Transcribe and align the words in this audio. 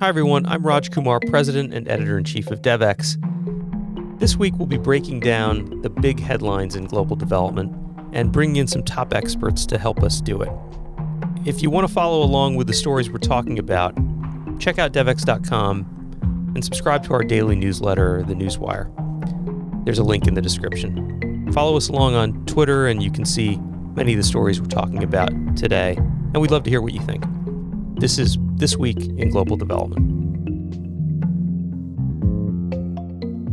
Hi, 0.00 0.06
everyone. 0.06 0.46
I'm 0.46 0.64
Raj 0.64 0.92
Kumar, 0.92 1.18
President 1.18 1.74
and 1.74 1.88
Editor 1.88 2.18
in 2.18 2.22
Chief 2.22 2.52
of 2.52 2.62
DevEx. 2.62 3.18
This 4.20 4.36
week, 4.36 4.54
we'll 4.56 4.68
be 4.68 4.78
breaking 4.78 5.18
down 5.18 5.82
the 5.82 5.90
big 5.90 6.20
headlines 6.20 6.76
in 6.76 6.84
global 6.84 7.16
development 7.16 7.74
and 8.12 8.30
bringing 8.30 8.56
in 8.56 8.68
some 8.68 8.84
top 8.84 9.12
experts 9.12 9.66
to 9.66 9.76
help 9.76 10.04
us 10.04 10.20
do 10.20 10.40
it. 10.40 10.50
If 11.44 11.64
you 11.64 11.70
want 11.70 11.88
to 11.88 11.92
follow 11.92 12.22
along 12.22 12.54
with 12.54 12.68
the 12.68 12.74
stories 12.74 13.10
we're 13.10 13.18
talking 13.18 13.58
about, 13.58 13.92
check 14.60 14.78
out 14.78 14.92
devex.com 14.92 16.52
and 16.54 16.64
subscribe 16.64 17.02
to 17.06 17.12
our 17.14 17.24
daily 17.24 17.56
newsletter, 17.56 18.22
The 18.22 18.34
Newswire. 18.34 18.94
There's 19.84 19.98
a 19.98 20.04
link 20.04 20.28
in 20.28 20.34
the 20.34 20.42
description. 20.42 21.50
Follow 21.52 21.76
us 21.76 21.88
along 21.88 22.14
on 22.14 22.46
Twitter, 22.46 22.86
and 22.86 23.02
you 23.02 23.10
can 23.10 23.24
see 23.24 23.56
many 23.96 24.12
of 24.12 24.18
the 24.18 24.24
stories 24.24 24.60
we're 24.60 24.68
talking 24.68 25.02
about 25.02 25.30
today. 25.56 25.96
And 25.96 26.40
we'd 26.40 26.52
love 26.52 26.62
to 26.62 26.70
hear 26.70 26.82
what 26.82 26.92
you 26.92 27.00
think. 27.00 27.24
This 27.98 28.20
is 28.20 28.38
This 28.58 28.76
Week 28.76 28.98
in 28.98 29.30
Global 29.30 29.56
Development. 29.56 30.04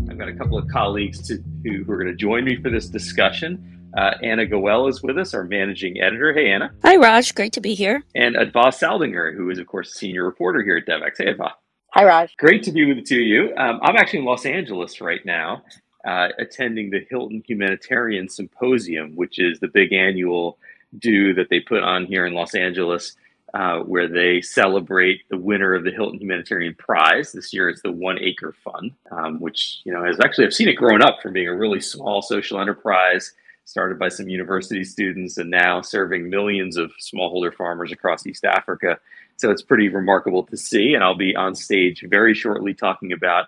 I've 0.09 0.17
got 0.17 0.29
a 0.29 0.33
couple 0.33 0.57
of 0.57 0.67
colleagues 0.67 1.27
to, 1.27 1.37
who, 1.63 1.83
who 1.83 1.91
are 1.91 1.97
going 1.97 2.07
to 2.07 2.15
join 2.15 2.43
me 2.43 2.59
for 2.59 2.71
this 2.71 2.87
discussion. 2.87 3.91
Uh, 3.95 4.15
Anna 4.23 4.47
Gawel 4.47 4.89
is 4.89 5.03
with 5.03 5.19
us, 5.19 5.35
our 5.35 5.43
managing 5.43 6.01
editor. 6.01 6.33
Hey, 6.33 6.49
Anna. 6.49 6.71
Hi, 6.83 6.95
Raj. 6.95 7.35
Great 7.35 7.53
to 7.53 7.61
be 7.61 7.75
here. 7.75 8.03
And 8.15 8.35
Adva 8.35 8.69
Saldinger, 8.69 9.35
who 9.35 9.51
is, 9.51 9.59
of 9.59 9.67
course, 9.67 9.93
a 9.93 9.97
senior 9.97 10.23
reporter 10.23 10.63
here 10.63 10.77
at 10.77 10.87
DevEx. 10.87 11.11
Hey, 11.19 11.31
Adva. 11.31 11.51
Hi, 11.93 12.03
Raj. 12.03 12.35
Great 12.37 12.63
to 12.63 12.71
be 12.71 12.85
with 12.85 12.97
the 12.97 13.03
two 13.03 13.21
of 13.21 13.27
you. 13.27 13.53
Um, 13.57 13.79
I'm 13.83 13.97
actually 13.97 14.19
in 14.19 14.25
Los 14.25 14.47
Angeles 14.47 15.01
right 15.01 15.23
now, 15.23 15.61
uh, 16.03 16.29
attending 16.39 16.89
the 16.89 17.05
Hilton 17.11 17.43
Humanitarian 17.47 18.27
Symposium, 18.27 19.15
which 19.15 19.37
is 19.37 19.59
the 19.59 19.67
big 19.67 19.93
annual 19.93 20.57
do 20.97 21.35
that 21.35 21.49
they 21.51 21.59
put 21.59 21.83
on 21.83 22.05
here 22.05 22.25
in 22.25 22.33
Los 22.33 22.55
Angeles. 22.55 23.15
Uh, 23.55 23.79
where 23.83 24.09
they 24.09 24.41
celebrate 24.41 25.21
the 25.29 25.37
winner 25.37 25.73
of 25.73 25.85
the 25.85 25.91
Hilton 25.91 26.19
Humanitarian 26.19 26.75
Prize. 26.75 27.31
This 27.31 27.53
year 27.53 27.69
it's 27.69 27.81
the 27.81 27.91
One 27.91 28.19
Acre 28.19 28.53
Fund, 28.65 28.91
um, 29.11 29.39
which, 29.39 29.79
you 29.85 29.93
know, 29.93 30.03
has 30.03 30.19
actually, 30.19 30.45
I've 30.45 30.53
seen 30.53 30.67
it 30.67 30.73
growing 30.73 31.01
up 31.01 31.21
from 31.21 31.31
being 31.31 31.47
a 31.47 31.55
really 31.55 31.79
small 31.79 32.21
social 32.21 32.59
enterprise 32.59 33.31
started 33.63 33.97
by 33.97 34.09
some 34.09 34.27
university 34.27 34.83
students 34.83 35.37
and 35.37 35.49
now 35.49 35.81
serving 35.81 36.29
millions 36.29 36.75
of 36.75 36.91
smallholder 36.99 37.53
farmers 37.55 37.93
across 37.93 38.27
East 38.27 38.43
Africa. 38.43 38.99
So 39.37 39.51
it's 39.51 39.61
pretty 39.61 39.87
remarkable 39.87 40.43
to 40.47 40.57
see. 40.57 40.93
And 40.93 41.01
I'll 41.01 41.15
be 41.15 41.33
on 41.33 41.55
stage 41.55 42.03
very 42.09 42.33
shortly 42.33 42.73
talking 42.73 43.13
about 43.13 43.45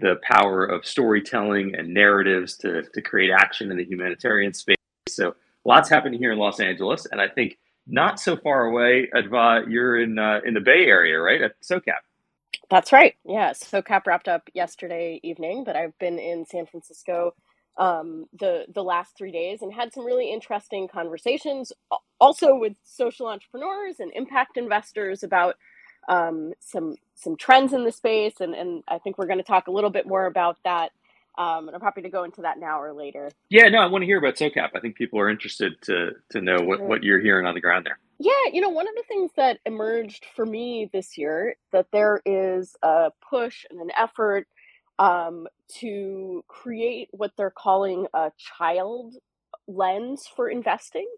the 0.00 0.16
power 0.22 0.66
of 0.66 0.84
storytelling 0.84 1.74
and 1.74 1.94
narratives 1.94 2.58
to, 2.58 2.82
to 2.82 3.00
create 3.00 3.30
action 3.30 3.70
in 3.70 3.78
the 3.78 3.86
humanitarian 3.86 4.52
space. 4.52 4.76
So 5.08 5.34
lots 5.64 5.88
happening 5.88 6.18
here 6.18 6.32
in 6.32 6.38
Los 6.38 6.60
Angeles. 6.60 7.06
And 7.10 7.22
I 7.22 7.28
think 7.28 7.56
not 7.90 8.20
so 8.20 8.36
far 8.36 8.66
away, 8.66 9.08
Adva, 9.14 9.66
you're 9.70 10.00
in, 10.02 10.18
uh, 10.18 10.40
in 10.46 10.54
the 10.54 10.60
Bay 10.60 10.86
Area, 10.86 11.18
right? 11.20 11.42
At 11.42 11.52
SOCAP. 11.62 12.02
That's 12.70 12.92
right. 12.92 13.14
Yeah. 13.24 13.52
SOCAP 13.52 14.06
wrapped 14.06 14.28
up 14.28 14.48
yesterday 14.54 15.20
evening, 15.22 15.64
but 15.64 15.76
I've 15.76 15.98
been 15.98 16.18
in 16.18 16.46
San 16.46 16.66
Francisco 16.66 17.34
um, 17.78 18.26
the 18.38 18.66
the 18.74 18.82
last 18.84 19.16
three 19.18 19.32
days 19.32 19.62
and 19.62 19.72
had 19.72 19.92
some 19.92 20.04
really 20.06 20.32
interesting 20.32 20.88
conversations, 20.88 21.72
also 22.20 22.56
with 22.56 22.74
social 22.84 23.28
entrepreneurs 23.28 24.00
and 24.00 24.12
impact 24.14 24.56
investors 24.56 25.22
about 25.22 25.56
um, 26.08 26.52
some 26.60 26.96
some 27.16 27.36
trends 27.36 27.72
in 27.74 27.84
the 27.84 27.92
space, 27.92 28.40
and 28.40 28.54
and 28.54 28.82
I 28.88 28.98
think 28.98 29.18
we're 29.18 29.26
going 29.26 29.38
to 29.40 29.44
talk 29.44 29.68
a 29.68 29.72
little 29.72 29.90
bit 29.90 30.06
more 30.08 30.26
about 30.26 30.58
that. 30.64 30.92
Um, 31.38 31.68
and 31.68 31.74
I'm 31.74 31.80
happy 31.80 32.02
to 32.02 32.10
go 32.10 32.24
into 32.24 32.42
that 32.42 32.58
now 32.58 32.80
or 32.80 32.92
later. 32.92 33.30
Yeah, 33.48 33.68
no, 33.68 33.78
I 33.78 33.86
want 33.86 34.02
to 34.02 34.06
hear 34.06 34.18
about 34.18 34.34
SOCAP. 34.34 34.70
I 34.74 34.80
think 34.80 34.96
people 34.96 35.18
are 35.20 35.30
interested 35.30 35.80
to 35.82 36.10
to 36.30 36.40
know 36.40 36.56
what, 36.60 36.80
what 36.80 37.02
you're 37.02 37.20
hearing 37.20 37.46
on 37.46 37.54
the 37.54 37.60
ground 37.60 37.86
there. 37.86 37.98
Yeah, 38.18 38.52
you 38.52 38.60
know, 38.60 38.68
one 38.68 38.86
of 38.86 38.94
the 38.94 39.04
things 39.08 39.30
that 39.36 39.60
emerged 39.64 40.26
for 40.36 40.44
me 40.44 40.90
this 40.92 41.16
year 41.16 41.54
that 41.72 41.86
there 41.92 42.20
is 42.26 42.76
a 42.82 43.10
push 43.30 43.64
and 43.70 43.80
an 43.80 43.90
effort 43.96 44.46
um, 44.98 45.48
to 45.78 46.44
create 46.46 47.08
what 47.12 47.32
they're 47.36 47.50
calling 47.50 48.06
a 48.12 48.30
child 48.36 49.14
lens 49.66 50.28
for 50.36 50.50
investing. 50.50 51.08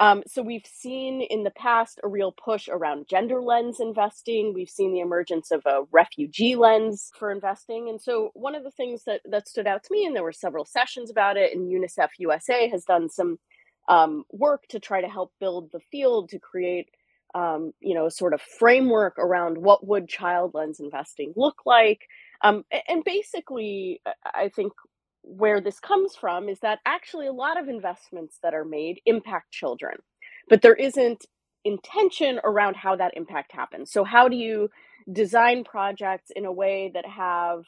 Um, 0.00 0.22
so 0.26 0.42
we've 0.42 0.66
seen 0.66 1.22
in 1.22 1.44
the 1.44 1.52
past 1.52 2.00
a 2.02 2.08
real 2.08 2.32
push 2.32 2.68
around 2.68 3.06
gender 3.08 3.40
lens 3.40 3.78
investing. 3.78 4.52
We've 4.52 4.68
seen 4.68 4.92
the 4.92 5.00
emergence 5.00 5.50
of 5.50 5.62
a 5.66 5.82
refugee 5.92 6.56
lens 6.56 7.12
for 7.16 7.30
investing. 7.30 7.88
And 7.88 8.00
so 8.00 8.30
one 8.34 8.54
of 8.54 8.64
the 8.64 8.72
things 8.72 9.04
that, 9.04 9.20
that 9.30 9.48
stood 9.48 9.66
out 9.66 9.84
to 9.84 9.92
me, 9.92 10.04
and 10.04 10.14
there 10.14 10.24
were 10.24 10.32
several 10.32 10.64
sessions 10.64 11.10
about 11.10 11.36
it, 11.36 11.54
and 11.54 11.70
UNICEF 11.70 12.08
USA 12.18 12.68
has 12.68 12.84
done 12.84 13.08
some 13.08 13.38
um, 13.88 14.24
work 14.30 14.64
to 14.70 14.80
try 14.80 15.00
to 15.00 15.08
help 15.08 15.32
build 15.38 15.70
the 15.72 15.80
field 15.90 16.30
to 16.30 16.38
create 16.38 16.88
um, 17.34 17.72
you 17.80 17.94
know, 17.94 18.08
sort 18.08 18.32
of 18.32 18.40
framework 18.40 19.18
around 19.18 19.58
what 19.58 19.84
would 19.84 20.08
child 20.08 20.52
lens 20.54 20.78
investing 20.78 21.32
look 21.34 21.62
like, 21.66 22.02
um, 22.42 22.64
and 22.88 23.02
basically, 23.04 24.00
I 24.24 24.50
think 24.54 24.72
where 25.24 25.60
this 25.60 25.80
comes 25.80 26.14
from 26.14 26.48
is 26.48 26.60
that 26.60 26.80
actually 26.86 27.26
a 27.26 27.32
lot 27.32 27.60
of 27.60 27.68
investments 27.68 28.38
that 28.42 28.54
are 28.54 28.64
made 28.64 29.00
impact 29.06 29.50
children, 29.50 29.96
but 30.48 30.62
there 30.62 30.74
isn't 30.74 31.24
intention 31.64 32.40
around 32.44 32.76
how 32.76 32.96
that 32.96 33.16
impact 33.16 33.52
happens. 33.52 33.90
So, 33.90 34.04
how 34.04 34.28
do 34.28 34.36
you 34.36 34.70
design 35.10 35.64
projects 35.64 36.30
in 36.34 36.44
a 36.44 36.52
way 36.52 36.90
that 36.94 37.06
have, 37.06 37.64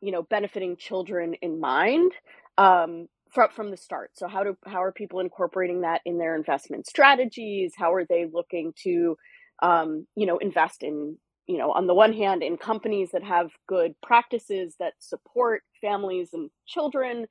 you 0.00 0.12
know, 0.12 0.22
benefiting 0.22 0.76
children 0.76 1.34
in 1.42 1.60
mind? 1.60 2.12
Um, 2.58 3.08
from, 3.34 3.50
from 3.50 3.70
the 3.70 3.76
start. 3.76 4.12
So 4.14 4.28
how 4.28 4.44
do 4.44 4.56
how 4.64 4.82
are 4.82 4.92
people 4.92 5.20
incorporating 5.20 5.80
that 5.80 6.00
in 6.04 6.18
their 6.18 6.36
investment 6.36 6.86
strategies? 6.86 7.72
How 7.76 7.92
are 7.92 8.04
they 8.04 8.26
looking 8.32 8.72
to 8.84 9.16
um, 9.62 10.06
you 10.14 10.26
know 10.26 10.38
invest 10.38 10.82
in 10.82 11.18
you 11.46 11.58
know, 11.58 11.72
on 11.72 11.86
the 11.86 11.94
one 11.94 12.12
hand, 12.12 12.42
in 12.42 12.56
companies 12.56 13.10
that 13.12 13.22
have 13.22 13.50
good 13.66 13.94
practices 14.02 14.76
that 14.78 14.94
support 14.98 15.62
families 15.80 16.30
and 16.32 16.50
children. 16.66 17.26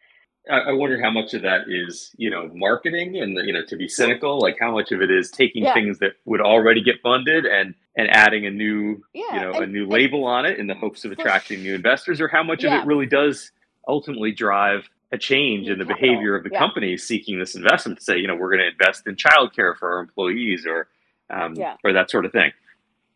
I 0.51 0.73
wonder 0.73 1.01
how 1.01 1.09
much 1.09 1.33
of 1.33 1.43
that 1.43 1.61
is, 1.69 2.13
you 2.17 2.29
know, 2.29 2.49
marketing 2.53 3.17
and 3.17 3.37
you 3.47 3.53
know, 3.53 3.63
to 3.65 3.77
be 3.77 3.87
cynical, 3.87 4.39
like 4.39 4.57
how 4.59 4.73
much 4.73 4.91
of 4.91 5.01
it 5.01 5.09
is 5.09 5.31
taking 5.31 5.63
yeah. 5.63 5.73
things 5.73 5.99
that 5.99 6.13
would 6.25 6.41
already 6.41 6.83
get 6.83 6.95
funded 7.01 7.45
and 7.45 7.75
and 7.95 8.09
adding 8.09 8.45
a 8.45 8.49
new, 8.49 9.01
yeah, 9.13 9.35
you 9.35 9.39
know, 9.39 9.53
and, 9.53 9.63
a 9.63 9.67
new 9.67 9.87
label 9.87 10.25
on 10.25 10.45
it 10.45 10.59
in 10.59 10.67
the 10.67 10.73
hopes 10.73 11.05
of 11.05 11.13
attracting 11.13 11.63
new 11.63 11.73
investors, 11.73 12.19
or 12.19 12.27
how 12.27 12.43
much 12.43 12.63
yeah. 12.63 12.75
of 12.75 12.83
it 12.83 12.87
really 12.87 13.05
does 13.05 13.51
ultimately 13.87 14.33
drive 14.33 14.89
a 15.13 15.17
change 15.17 15.69
in 15.69 15.79
the 15.79 15.85
capital. 15.85 16.09
behavior 16.09 16.35
of 16.35 16.43
the 16.43 16.49
companies 16.49 17.07
seeking 17.07 17.39
this 17.39 17.55
investment 17.55 17.99
to 17.99 18.03
say, 18.03 18.17
you 18.17 18.27
know, 18.27 18.35
we're 18.35 18.49
going 18.49 18.59
to 18.59 18.67
invest 18.67 19.07
in 19.07 19.15
childcare 19.15 19.77
for 19.77 19.93
our 19.93 19.99
employees 20.01 20.65
or 20.67 20.87
um, 21.29 21.55
or 21.85 21.93
that 21.93 22.11
sort 22.11 22.25
of 22.25 22.33
thing 22.33 22.51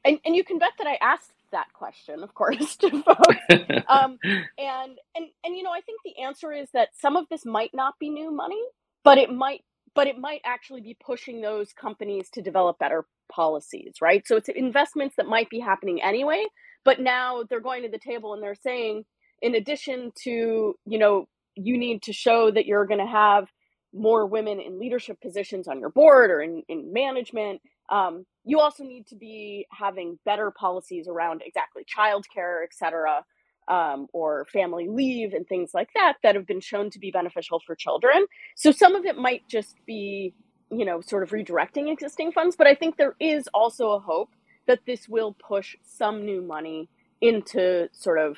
and, 0.05 0.19
and 0.25 0.35
you 0.35 0.43
can 0.43 0.59
bet 0.59 0.71
that 0.77 0.87
I 0.87 0.97
asked 1.01 1.31
that 1.51 1.67
question, 1.73 2.23
of 2.23 2.33
course, 2.33 2.75
to 2.77 3.03
folks. 3.03 3.37
um, 3.87 4.17
and 4.57 4.97
and 5.15 5.27
and 5.43 5.55
you 5.55 5.63
know, 5.63 5.71
I 5.71 5.81
think 5.81 6.01
the 6.03 6.21
answer 6.21 6.51
is 6.51 6.69
that 6.73 6.89
some 6.99 7.15
of 7.15 7.25
this 7.29 7.45
might 7.45 7.71
not 7.73 7.95
be 7.99 8.09
new 8.09 8.31
money, 8.31 8.61
but 9.03 9.17
it 9.17 9.31
might 9.31 9.61
but 9.95 10.07
it 10.07 10.19
might 10.19 10.41
actually 10.45 10.81
be 10.81 10.95
pushing 11.03 11.41
those 11.41 11.73
companies 11.73 12.29
to 12.29 12.41
develop 12.41 12.77
better 12.77 13.05
policies, 13.31 13.95
right? 13.99 14.27
So 14.27 14.35
it's 14.35 14.47
investments 14.49 15.15
that 15.17 15.25
might 15.25 15.49
be 15.49 15.59
happening 15.59 16.03
anyway, 16.03 16.45
but 16.85 16.99
now 16.99 17.43
they're 17.49 17.59
going 17.59 17.81
to 17.83 17.89
the 17.89 17.97
table 17.97 18.35
and 18.35 18.43
they're 18.43 18.53
saying, 18.53 19.05
in 19.41 19.55
addition 19.55 20.11
to, 20.23 20.75
you 20.85 20.99
know, 20.99 21.27
you 21.55 21.79
need 21.79 22.03
to 22.03 22.13
show 22.13 22.51
that 22.51 22.67
you're 22.67 22.85
going 22.85 22.99
to 22.99 23.11
have 23.11 23.47
more 23.93 24.27
women 24.27 24.59
in 24.59 24.79
leadership 24.79 25.19
positions 25.19 25.67
on 25.67 25.79
your 25.79 25.89
board 25.89 26.29
or 26.29 26.41
in, 26.41 26.61
in 26.69 26.93
management 26.93 27.61
um, 27.89 28.25
you 28.43 28.59
also 28.59 28.83
need 28.83 29.07
to 29.07 29.15
be 29.15 29.65
having 29.71 30.19
better 30.25 30.51
policies 30.51 31.07
around 31.07 31.41
exactly 31.45 31.83
childcare, 31.85 32.63
et 32.63 32.73
cetera, 32.73 33.23
um, 33.67 34.07
or 34.13 34.45
family 34.51 34.87
leave 34.89 35.33
and 35.33 35.45
things 35.47 35.71
like 35.73 35.89
that 35.93 36.13
that 36.23 36.35
have 36.35 36.47
been 36.47 36.61
shown 36.61 36.89
to 36.91 36.99
be 36.99 37.11
beneficial 37.11 37.61
for 37.65 37.75
children. 37.75 38.25
So 38.55 38.71
some 38.71 38.95
of 38.95 39.05
it 39.05 39.17
might 39.17 39.47
just 39.49 39.75
be, 39.85 40.33
you 40.71 40.85
know, 40.85 41.01
sort 41.01 41.23
of 41.23 41.29
redirecting 41.31 41.91
existing 41.91 42.31
funds, 42.31 42.55
but 42.55 42.67
I 42.67 42.75
think 42.75 42.95
there 42.95 43.15
is 43.19 43.49
also 43.53 43.91
a 43.91 43.99
hope 43.99 44.29
that 44.67 44.79
this 44.85 45.07
will 45.07 45.33
push 45.33 45.75
some 45.83 46.25
new 46.25 46.41
money 46.41 46.89
into 47.21 47.89
sort 47.91 48.19
of 48.19 48.37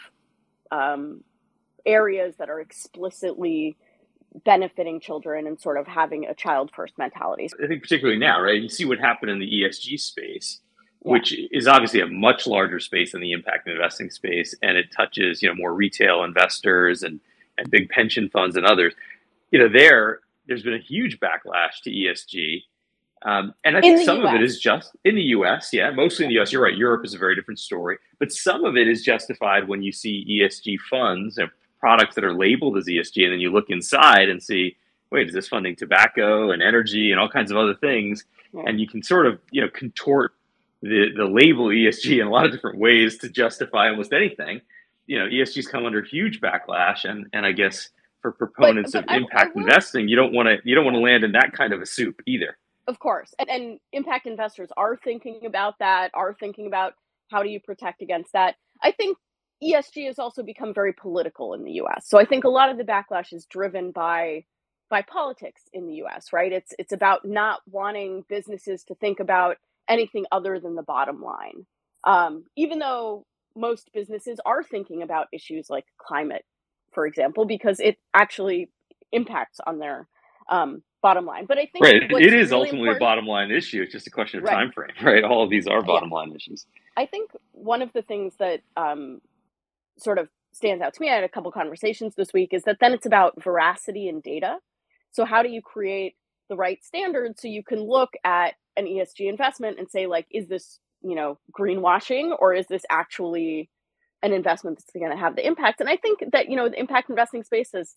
um, 0.71 1.23
areas 1.85 2.35
that 2.37 2.49
are 2.49 2.59
explicitly 2.59 3.77
benefiting 4.45 4.99
children 4.99 5.47
and 5.47 5.59
sort 5.59 5.77
of 5.77 5.87
having 5.87 6.25
a 6.25 6.33
child 6.33 6.71
first 6.75 6.97
mentality. 6.97 7.49
I 7.61 7.67
think 7.67 7.81
particularly 7.81 8.19
now, 8.19 8.41
right? 8.41 8.61
You 8.61 8.69
see 8.69 8.85
what 8.85 8.99
happened 8.99 9.31
in 9.31 9.39
the 9.39 9.51
ESG 9.51 9.99
space, 9.99 10.59
yeah. 11.03 11.11
which 11.11 11.35
is 11.51 11.67
obviously 11.67 12.01
a 12.01 12.07
much 12.07 12.45
larger 12.47 12.79
space 12.79 13.11
than 13.13 13.21
the 13.21 13.31
impact 13.31 13.67
investing 13.67 14.09
space, 14.09 14.55
and 14.61 14.77
it 14.77 14.91
touches 14.95 15.41
you 15.41 15.49
know 15.49 15.55
more 15.55 15.73
retail 15.73 16.23
investors 16.23 17.03
and 17.03 17.19
and 17.57 17.69
big 17.69 17.89
pension 17.89 18.29
funds 18.29 18.55
and 18.55 18.65
others. 18.65 18.93
You 19.51 19.59
know, 19.59 19.69
there 19.69 20.19
there's 20.47 20.63
been 20.63 20.73
a 20.73 20.79
huge 20.79 21.19
backlash 21.19 21.81
to 21.83 21.91
ESG. 21.91 22.63
Um, 23.21 23.53
and 23.65 23.75
I 23.75 23.81
think 23.81 24.05
some 24.05 24.21
US. 24.21 24.29
of 24.29 24.35
it 24.35 24.43
is 24.43 24.59
just 24.59 24.95
in 25.03 25.15
the 25.15 25.21
US, 25.21 25.71
yeah, 25.73 25.91
mostly 25.91 26.25
in 26.25 26.29
the 26.29 26.39
US. 26.39 26.53
You're 26.53 26.63
right. 26.63 26.75
Europe 26.75 27.05
is 27.05 27.13
a 27.13 27.17
very 27.17 27.35
different 27.35 27.59
story, 27.59 27.97
but 28.17 28.31
some 28.31 28.63
of 28.63 28.77
it 28.77 28.87
is 28.87 29.03
justified 29.03 29.67
when 29.67 29.83
you 29.83 29.91
see 29.91 30.25
ESG 30.41 30.77
funds, 30.89 31.37
and 31.37 31.49
products 31.79 32.15
that 32.15 32.23
are 32.23 32.33
labeled 32.33 32.77
as 32.77 32.85
ESG, 32.85 33.23
and 33.23 33.33
then 33.33 33.39
you 33.39 33.51
look 33.51 33.69
inside 33.69 34.29
and 34.29 34.41
see, 34.41 34.77
wait, 35.11 35.27
is 35.27 35.33
this 35.33 35.47
funding 35.47 35.75
tobacco 35.75 36.51
and 36.51 36.61
energy 36.61 37.11
and 37.11 37.19
all 37.19 37.29
kinds 37.29 37.51
of 37.51 37.57
other 37.57 37.75
things? 37.75 38.25
Yeah. 38.53 38.63
And 38.65 38.79
you 38.79 38.87
can 38.87 39.03
sort 39.03 39.27
of, 39.27 39.39
you 39.51 39.61
know, 39.61 39.69
contort 39.73 40.33
the 40.81 41.07
the 41.15 41.25
label 41.25 41.67
ESG 41.67 42.21
in 42.21 42.27
a 42.27 42.29
lot 42.29 42.45
of 42.45 42.51
different 42.51 42.79
ways 42.79 43.17
to 43.19 43.29
justify 43.29 43.89
almost 43.89 44.13
anything. 44.13 44.61
You 45.07 45.19
know, 45.19 45.25
ESG's 45.25 45.67
come 45.67 45.85
under 45.85 46.03
huge 46.03 46.39
backlash, 46.41 47.03
and 47.05 47.27
and 47.33 47.45
I 47.45 47.51
guess 47.51 47.89
for 48.21 48.31
proponents 48.31 48.93
but, 48.93 49.05
but 49.05 49.15
of 49.15 49.21
impact 49.21 49.55
I, 49.55 49.59
I 49.59 49.63
investing, 49.63 50.07
you 50.07 50.15
don't 50.15 50.33
want 50.33 50.47
to 50.47 50.57
you 50.63 50.75
don't 50.75 50.85
want 50.85 50.95
to 50.95 51.01
land 51.01 51.23
in 51.23 51.33
that 51.33 51.53
kind 51.53 51.73
of 51.73 51.81
a 51.81 51.85
soup 51.85 52.21
either. 52.25 52.57
Of 52.87 52.99
course, 52.99 53.33
and, 53.37 53.49
and 53.49 53.79
impact 53.93 54.25
investors 54.25 54.69
are 54.75 54.97
thinking 54.97 55.41
about 55.45 55.77
that, 55.79 56.11
are 56.13 56.35
thinking 56.39 56.67
about 56.67 56.93
how 57.29 57.43
do 57.43 57.49
you 57.49 57.59
protect 57.59 58.01
against 58.01 58.33
that. 58.33 58.55
I 58.81 58.91
think 58.91 59.17
ESG 59.63 60.07
has 60.07 60.19
also 60.19 60.43
become 60.43 60.73
very 60.73 60.93
political 60.93 61.53
in 61.53 61.63
the 61.63 61.73
US. 61.73 62.07
So 62.07 62.19
I 62.19 62.25
think 62.25 62.43
a 62.43 62.49
lot 62.49 62.69
of 62.69 62.77
the 62.77 62.83
backlash 62.83 63.33
is 63.33 63.45
driven 63.45 63.91
by 63.91 64.45
by 64.89 65.03
politics 65.03 65.61
in 65.71 65.85
the 65.85 65.95
US, 66.03 66.33
right? 66.33 66.51
It's 66.51 66.73
it's 66.79 66.93
about 66.93 67.25
not 67.25 67.61
wanting 67.69 68.25
businesses 68.27 68.83
to 68.85 68.95
think 68.95 69.19
about 69.19 69.57
anything 69.87 70.25
other 70.31 70.59
than 70.59 70.75
the 70.75 70.83
bottom 70.83 71.21
line. 71.21 71.65
Um, 72.03 72.45
even 72.55 72.79
though 72.79 73.25
most 73.55 73.89
businesses 73.93 74.39
are 74.45 74.63
thinking 74.63 75.01
about 75.01 75.27
issues 75.33 75.69
like 75.69 75.85
climate, 75.97 76.45
for 76.93 77.05
example, 77.05 77.45
because 77.45 77.79
it 77.79 77.97
actually 78.13 78.69
impacts 79.11 79.59
on 79.65 79.79
their 79.79 80.07
um, 80.49 80.81
bottom 81.01 81.25
line. 81.25 81.45
But 81.45 81.57
I 81.57 81.65
think 81.65 81.83
right, 81.83 82.03
it 82.03 82.33
is 82.33 82.51
really 82.51 82.65
ultimately 82.65 82.95
a 82.95 82.99
bottom 82.99 83.25
line 83.25 83.51
issue. 83.51 83.81
It's 83.81 83.91
just 83.91 84.07
a 84.07 84.11
question 84.11 84.39
of 84.39 84.45
right. 84.45 84.53
time 84.53 84.71
frame, 84.71 84.91
right? 85.03 85.23
All 85.23 85.43
of 85.43 85.49
these 85.49 85.67
are 85.67 85.81
bottom 85.81 86.09
yeah. 86.09 86.15
line 86.15 86.33
issues. 86.35 86.65
I 86.97 87.05
think 87.05 87.31
one 87.51 87.81
of 87.81 87.91
the 87.93 88.01
things 88.01 88.33
that 88.39 88.61
um, 88.77 89.21
sort 90.01 90.17
of 90.17 90.29
stands 90.53 90.81
out 90.81 90.93
to 90.93 91.01
me, 91.01 91.09
I 91.09 91.15
had 91.15 91.23
a 91.23 91.29
couple 91.29 91.51
conversations 91.51 92.15
this 92.15 92.33
week, 92.33 92.53
is 92.53 92.63
that 92.63 92.77
then 92.79 92.93
it's 92.93 93.05
about 93.05 93.41
veracity 93.41 94.09
and 94.09 94.21
data. 94.21 94.57
So 95.11 95.25
how 95.25 95.43
do 95.43 95.49
you 95.49 95.61
create 95.61 96.15
the 96.49 96.55
right 96.55 96.83
standards 96.83 97.41
so 97.41 97.47
you 97.47 97.63
can 97.63 97.81
look 97.81 98.11
at 98.23 98.55
an 98.75 98.85
ESG 98.85 99.29
investment 99.29 99.79
and 99.79 99.89
say 99.89 100.07
like, 100.07 100.27
is 100.31 100.47
this 100.47 100.79
you 101.01 101.15
know 101.15 101.37
greenwashing 101.57 102.35
or 102.37 102.53
is 102.53 102.67
this 102.67 102.83
actually 102.89 103.69
an 104.21 104.33
investment 104.33 104.77
that's 104.77 104.91
going 104.91 105.11
to 105.11 105.17
have 105.17 105.35
the 105.35 105.45
impact? 105.45 105.79
And 105.79 105.89
I 105.89 105.97
think 105.97 106.23
that 106.31 106.49
you 106.49 106.55
know 106.55 106.69
the 106.69 106.79
impact 106.79 107.09
investing 107.09 107.43
space 107.43 107.71
has 107.73 107.95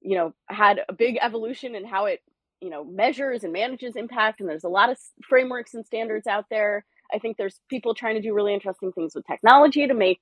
you 0.00 0.16
know 0.16 0.34
had 0.48 0.80
a 0.88 0.92
big 0.92 1.18
evolution 1.22 1.74
in 1.74 1.84
how 1.84 2.06
it 2.06 2.20
you 2.60 2.70
know 2.70 2.84
measures 2.84 3.44
and 3.44 3.52
manages 3.52 3.96
impact, 3.96 4.40
and 4.40 4.48
there's 4.48 4.64
a 4.64 4.68
lot 4.68 4.90
of 4.90 4.98
frameworks 5.22 5.74
and 5.74 5.86
standards 5.86 6.26
out 6.26 6.46
there. 6.50 6.84
I 7.12 7.18
think 7.18 7.36
there's 7.36 7.60
people 7.68 7.94
trying 7.94 8.16
to 8.16 8.22
do 8.22 8.34
really 8.34 8.54
interesting 8.54 8.92
things 8.92 9.14
with 9.14 9.26
technology 9.26 9.86
to 9.86 9.94
make 9.94 10.20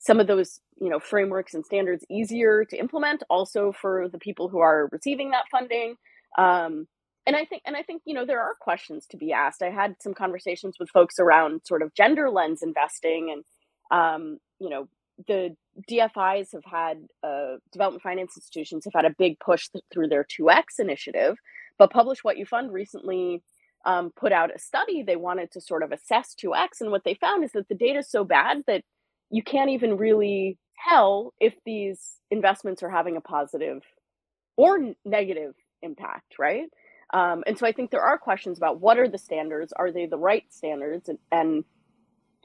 some 0.00 0.18
of 0.18 0.26
those 0.26 0.60
you 0.80 0.88
know 0.88 0.98
frameworks 0.98 1.54
and 1.54 1.64
standards 1.64 2.04
easier 2.10 2.64
to 2.64 2.76
implement 2.76 3.22
also 3.30 3.70
for 3.70 4.08
the 4.08 4.18
people 4.18 4.48
who 4.48 4.58
are 4.58 4.88
receiving 4.90 5.30
that 5.30 5.44
funding. 5.50 5.94
Um, 6.36 6.88
and 7.26 7.36
i 7.36 7.44
think 7.44 7.62
and 7.66 7.76
i 7.76 7.82
think 7.82 8.00
you 8.06 8.14
know 8.14 8.24
there 8.24 8.40
are 8.40 8.54
questions 8.58 9.06
to 9.10 9.16
be 9.16 9.32
asked. 9.32 9.62
I 9.62 9.70
had 9.70 9.96
some 10.00 10.14
conversations 10.14 10.76
with 10.80 10.90
folks 10.90 11.18
around 11.18 11.60
sort 11.64 11.82
of 11.82 11.94
gender 11.94 12.30
lens 12.30 12.62
investing 12.62 13.30
and 13.30 13.44
um, 13.90 14.38
you 14.58 14.70
know 14.70 14.88
the 15.28 15.54
dfis 15.88 16.52
have 16.52 16.64
had 16.64 17.06
uh, 17.22 17.56
development 17.72 18.02
finance 18.02 18.32
institutions 18.36 18.84
have 18.86 18.94
had 18.94 19.04
a 19.04 19.14
big 19.18 19.38
push 19.38 19.68
th- 19.68 19.84
through 19.92 20.08
their 20.08 20.24
2x 20.24 20.78
initiative 20.78 21.36
but 21.78 21.90
publish 21.90 22.24
what 22.24 22.38
you 22.38 22.46
fund 22.46 22.72
recently 22.72 23.42
um, 23.84 24.10
put 24.14 24.32
out 24.32 24.54
a 24.54 24.58
study. 24.58 25.02
They 25.02 25.16
wanted 25.16 25.52
to 25.52 25.60
sort 25.60 25.82
of 25.82 25.92
assess 25.92 26.34
2x 26.34 26.80
and 26.80 26.90
what 26.90 27.04
they 27.04 27.14
found 27.14 27.44
is 27.44 27.52
that 27.52 27.68
the 27.68 27.74
data 27.74 28.00
is 28.00 28.10
so 28.10 28.24
bad 28.24 28.64
that 28.66 28.82
you 29.30 29.42
can't 29.42 29.70
even 29.70 29.96
really 29.96 30.58
tell 30.88 31.32
if 31.40 31.54
these 31.64 32.16
investments 32.30 32.82
are 32.82 32.90
having 32.90 33.16
a 33.16 33.20
positive 33.20 33.82
or 34.56 34.94
negative 35.04 35.54
impact, 35.82 36.38
right? 36.38 36.66
Um, 37.12 37.42
and 37.46 37.58
so 37.58 37.66
I 37.66 37.72
think 37.72 37.90
there 37.90 38.02
are 38.02 38.18
questions 38.18 38.58
about 38.58 38.80
what 38.80 38.98
are 38.98 39.08
the 39.08 39.18
standards? 39.18 39.72
Are 39.74 39.90
they 39.90 40.06
the 40.06 40.18
right 40.18 40.44
standards? 40.50 41.08
And, 41.08 41.18
and 41.32 41.64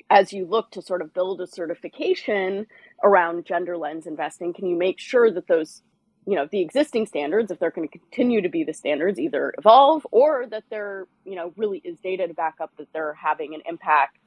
as 0.09 0.33
you 0.33 0.45
look 0.45 0.71
to 0.71 0.81
sort 0.81 1.01
of 1.01 1.13
build 1.13 1.41
a 1.41 1.47
certification 1.47 2.67
around 3.03 3.45
gender 3.45 3.77
lens 3.77 4.07
investing, 4.07 4.53
can 4.53 4.67
you 4.67 4.77
make 4.77 4.99
sure 4.99 5.31
that 5.31 5.47
those, 5.47 5.81
you 6.27 6.35
know, 6.35 6.47
the 6.51 6.61
existing 6.61 7.05
standards, 7.05 7.51
if 7.51 7.59
they're 7.59 7.71
going 7.71 7.88
to 7.88 7.99
continue 7.99 8.41
to 8.41 8.49
be 8.49 8.63
the 8.63 8.73
standards, 8.73 9.19
either 9.19 9.53
evolve 9.57 10.05
or 10.11 10.45
that 10.49 10.63
there, 10.69 11.07
you 11.25 11.35
know, 11.35 11.53
really 11.57 11.79
is 11.83 11.99
data 11.99 12.27
to 12.27 12.33
back 12.33 12.55
up 12.59 12.71
that 12.77 12.88
they're 12.93 13.13
having 13.13 13.53
an 13.53 13.61
impact 13.67 14.17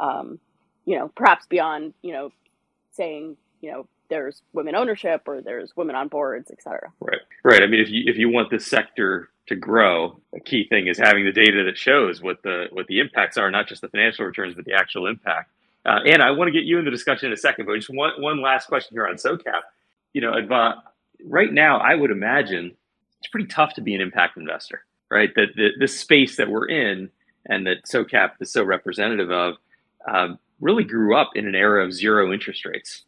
um, 0.00 0.38
you 0.88 0.96
know, 0.98 1.08
perhaps 1.14 1.44
beyond, 1.46 1.92
you 2.00 2.14
know, 2.14 2.32
saying, 2.92 3.36
you 3.60 3.70
know, 3.70 3.86
there's 4.08 4.40
women 4.54 4.74
ownership 4.74 5.20
or 5.26 5.42
there's 5.42 5.76
women 5.76 5.94
on 5.94 6.08
boards, 6.08 6.50
et 6.50 6.62
cetera. 6.62 6.90
Right. 6.98 7.20
Right. 7.44 7.62
I 7.62 7.66
mean, 7.66 7.80
if 7.80 7.90
you 7.90 8.04
if 8.06 8.16
you 8.16 8.30
want 8.30 8.48
this 8.50 8.66
sector 8.66 9.28
to 9.48 9.54
grow, 9.54 10.18
a 10.34 10.40
key 10.40 10.66
thing 10.66 10.86
is 10.86 10.96
having 10.96 11.26
the 11.26 11.32
data 11.32 11.62
that 11.64 11.76
shows 11.76 12.22
what 12.22 12.42
the 12.42 12.68
what 12.72 12.86
the 12.86 13.00
impacts 13.00 13.36
are, 13.36 13.50
not 13.50 13.68
just 13.68 13.82
the 13.82 13.88
financial 13.88 14.24
returns, 14.24 14.54
but 14.54 14.64
the 14.64 14.72
actual 14.72 15.06
impact. 15.06 15.50
Uh, 15.84 16.00
and 16.06 16.22
I 16.22 16.30
want 16.30 16.48
to 16.48 16.52
get 16.52 16.64
you 16.64 16.78
in 16.78 16.86
the 16.86 16.90
discussion 16.90 17.26
in 17.26 17.34
a 17.34 17.36
second, 17.36 17.66
but 17.66 17.74
just 17.74 17.90
one 17.90 18.12
one 18.18 18.40
last 18.40 18.66
question 18.66 18.94
here 18.94 19.06
on 19.06 19.16
SOCAP. 19.16 19.60
You 20.14 20.22
know, 20.22 20.32
Adva, 20.32 20.76
right 21.22 21.52
now, 21.52 21.80
I 21.80 21.94
would 21.94 22.10
imagine 22.10 22.74
it's 23.20 23.28
pretty 23.28 23.48
tough 23.48 23.74
to 23.74 23.82
be 23.82 23.94
an 23.94 24.00
impact 24.00 24.38
investor, 24.38 24.84
right? 25.10 25.30
That 25.34 25.48
the, 25.54 25.68
this 25.78 26.00
space 26.00 26.36
that 26.36 26.48
we're 26.48 26.68
in 26.68 27.10
and 27.44 27.66
that 27.66 27.84
SOCAP 27.84 28.40
is 28.40 28.50
so 28.50 28.64
representative 28.64 29.30
of. 29.30 29.56
Um, 30.10 30.38
really 30.60 30.84
grew 30.84 31.16
up 31.16 31.30
in 31.34 31.46
an 31.46 31.54
era 31.54 31.84
of 31.84 31.92
zero 31.92 32.32
interest 32.32 32.64
rates 32.64 33.02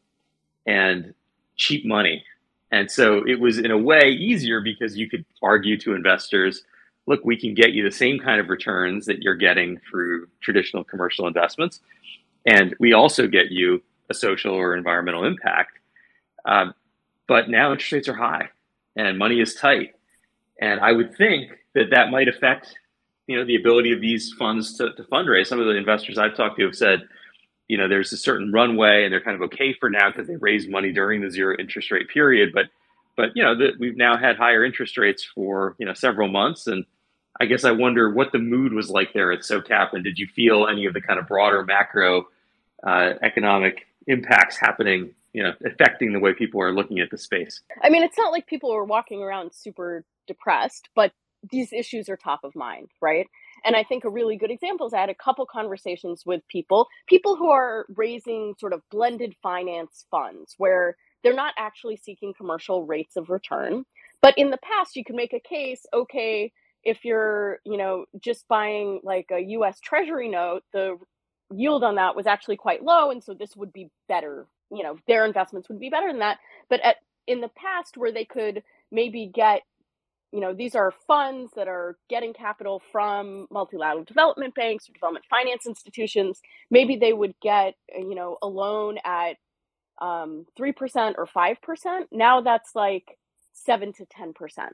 and 0.67 1.15
cheap 1.57 1.85
money. 1.85 2.25
And 2.73 2.91
so 2.91 3.25
it 3.27 3.41
was 3.41 3.59
in 3.59 3.71
a 3.71 3.79
way 3.79 4.11
easier 4.11 4.61
because 4.61 4.97
you 4.97 5.09
could 5.09 5.25
argue 5.43 5.77
to 5.79 5.95
investors, 5.95 6.63
look, 7.07 7.25
we 7.25 7.37
can 7.37 7.55
get 7.55 7.73
you 7.73 7.83
the 7.83 7.91
same 7.91 8.21
kind 8.21 8.41
of 8.41 8.49
returns 8.49 9.07
that 9.07 9.23
you're 9.23 9.35
getting 9.35 9.81
through 9.91 10.29
traditional 10.41 10.85
commercial 10.85 11.27
investments. 11.27 11.81
And 12.47 12.75
we 12.79 12.93
also 12.93 13.27
get 13.27 13.51
you 13.51 13.83
a 14.09 14.15
social 14.15 14.55
or 14.55 14.77
environmental 14.77 15.25
impact. 15.25 15.79
Um, 16.45 16.75
but 17.27 17.49
now 17.49 17.73
interest 17.73 17.93
rates 17.93 18.09
are 18.09 18.15
high 18.15 18.51
and 18.97 19.19
money 19.19 19.41
is 19.41 19.55
tight. 19.55 19.95
And 20.61 20.81
I 20.81 20.93
would 20.93 21.17
think 21.17 21.51
that 21.75 21.91
that 21.91 22.11
might 22.11 22.29
affect, 22.29 22.77
you 23.27 23.37
know, 23.37 23.45
the 23.45 23.57
ability 23.57 23.93
of 23.93 24.01
these 24.01 24.33
funds 24.39 24.77
to, 24.79 24.93
to 24.95 25.03
fundraise. 25.05 25.47
Some 25.47 25.61
of 25.61 25.67
the 25.67 25.77
investors 25.77 26.19
I've 26.19 26.37
talked 26.37 26.59
to 26.59 26.67
have 26.67 26.77
said, 26.77 27.09
you 27.71 27.77
know 27.77 27.87
there's 27.87 28.13
a 28.13 28.17
certain 28.17 28.51
runway 28.51 29.05
and 29.05 29.13
they're 29.13 29.21
kind 29.21 29.37
of 29.37 29.43
okay 29.43 29.73
for 29.73 29.89
now 29.89 30.11
because 30.11 30.27
they 30.27 30.35
raised 30.35 30.69
money 30.69 30.91
during 30.91 31.21
the 31.21 31.31
zero 31.31 31.55
interest 31.57 31.93
rate 31.93 32.09
period. 32.09 32.51
But 32.53 32.65
but 33.17 33.31
you 33.37 33.45
know 33.45 33.57
that 33.57 33.79
we've 33.79 33.97
now 33.97 34.19
had 34.19 34.37
higher 34.37 34.65
interest 34.65 34.99
rates 34.99 35.25
for 35.25 35.77
you 35.79 35.87
know 35.87 35.95
several 35.95 36.29
months. 36.29 36.67
And 36.67 36.85
i 37.41 37.47
guess 37.47 37.65
i 37.65 37.71
wonder 37.71 38.11
what 38.11 38.33
the 38.33 38.39
mood 38.39 38.73
was 38.73 38.91
like 38.91 39.13
there 39.15 39.31
at 39.31 39.41
socap. 39.41 39.93
And 39.93 40.03
did 40.03 40.19
you 40.19 40.27
feel 40.27 40.67
any 40.67 40.85
of 40.87 40.95
the 40.95 41.01
kind 41.01 41.21
of 41.21 41.29
broader 41.29 41.65
macro 41.65 42.27
uh, 42.85 43.13
economic 43.23 43.87
impacts 44.09 44.59
happening 44.59 45.15
you 45.33 45.45
know 45.45 45.53
affecting 45.65 46.13
the 46.13 46.19
way 46.19 46.35
people 46.35 46.61
are 46.61 46.75
looking 46.75 46.99
at 46.99 47.11
the 47.13 47.19
space? 47.19 47.61
I 47.81 47.89
mean 47.89 48.03
it's 48.03 48.19
not 48.19 48.33
like 48.33 48.49
people 48.49 48.73
were 48.73 48.85
walking 48.85 49.23
around 49.23 49.55
super 49.55 50.05
depressed 50.27 50.89
but 50.97 51.13
these 51.53 51.73
issues 51.73 52.09
are 52.09 52.17
top 52.17 52.43
of 52.43 52.57
mind 52.57 52.89
right 53.01 53.29
and 53.65 53.77
I 53.77 53.85
think 53.85 54.05
a 54.05 54.11
really 54.11 54.37
good 54.37 54.51
example 54.51 54.87
is 54.87 54.95
I 54.95 55.01
had 55.01 55.11
a 55.11 55.15
couple 55.15 55.47
conversations 55.47 56.25
with 56.27 56.47
people, 56.49 56.89
people 57.09 57.37
who 57.37 57.51
are 57.51 57.87
raising 57.95 58.55
sort 58.59 58.73
of 58.73 58.83
blended 58.91 59.35
finance 59.43 60.07
funds 60.11 60.55
where 60.59 60.97
they're 61.23 61.35
not 61.35 61.55
actually 61.59 61.97
seeking 61.97 62.35
commercial 62.35 62.85
rates 62.85 63.17
of 63.17 63.31
return. 63.31 63.85
But 64.23 64.37
in 64.39 64.51
the 64.51 64.59
past, 64.59 64.97
you 64.97 65.05
could 65.05 65.17
make 65.17 65.33
a 65.33 65.41
case, 65.41 65.87
okay, 65.93 66.53
if 66.83 67.05
you're, 67.05 67.61
you 67.65 67.77
know, 67.77 68.07
just 68.21 68.49
buying 68.49 69.01
like 69.03 69.27
a 69.33 69.41
US 69.41 69.81
Treasury 69.81 70.29
note, 70.29 70.63
the 70.73 70.99
yield 71.53 71.85
on 71.85 71.97
that 71.97 72.17
was 72.17 72.27
actually 72.27 72.57
quite 72.57 72.83
low. 72.83 73.11
And 73.11 73.23
so 73.23 73.35
this 73.35 73.57
would 73.57 73.73
be 73.73 73.91
better, 74.09 74.47
you 74.71 74.83
know, 74.83 74.97
their 75.07 75.25
investments 75.27 75.69
would 75.69 75.81
be 75.81 75.91
better 75.91 76.09
than 76.09 76.21
that. 76.21 76.39
But 76.69 76.81
at, 76.81 76.97
in 77.27 77.41
the 77.41 77.51
past, 77.51 77.97
where 77.97 78.13
they 78.13 78.25
could 78.25 78.63
maybe 78.91 79.31
get 79.33 79.63
you 80.33 80.41
know 80.41 80.55
these 80.55 80.75
are 80.75 80.93
funds 81.07 81.53
that 81.57 81.69
are 81.69 81.97
getting 82.09 82.33
capital 82.33 82.83
from 82.93 83.47
multilateral 83.51 84.05
development 84.05 84.55
banks 84.55 84.89
or 84.89 84.93
development 84.93 85.25
finance 85.31 85.67
institutions. 85.67 86.41
Maybe 86.71 86.97
they 86.97 87.13
would 87.13 87.35
get 87.41 87.75
you 87.97 88.15
know 88.15 88.39
a 88.43 88.47
loan 88.47 88.99
at 89.05 89.37
um, 90.01 90.47
3% 90.59 91.15
or 91.19 91.27
5% 91.27 92.05
now 92.11 92.41
that's 92.41 92.75
like 92.75 93.19
7 93.53 93.93
to 93.95 94.07
10% 94.07 94.69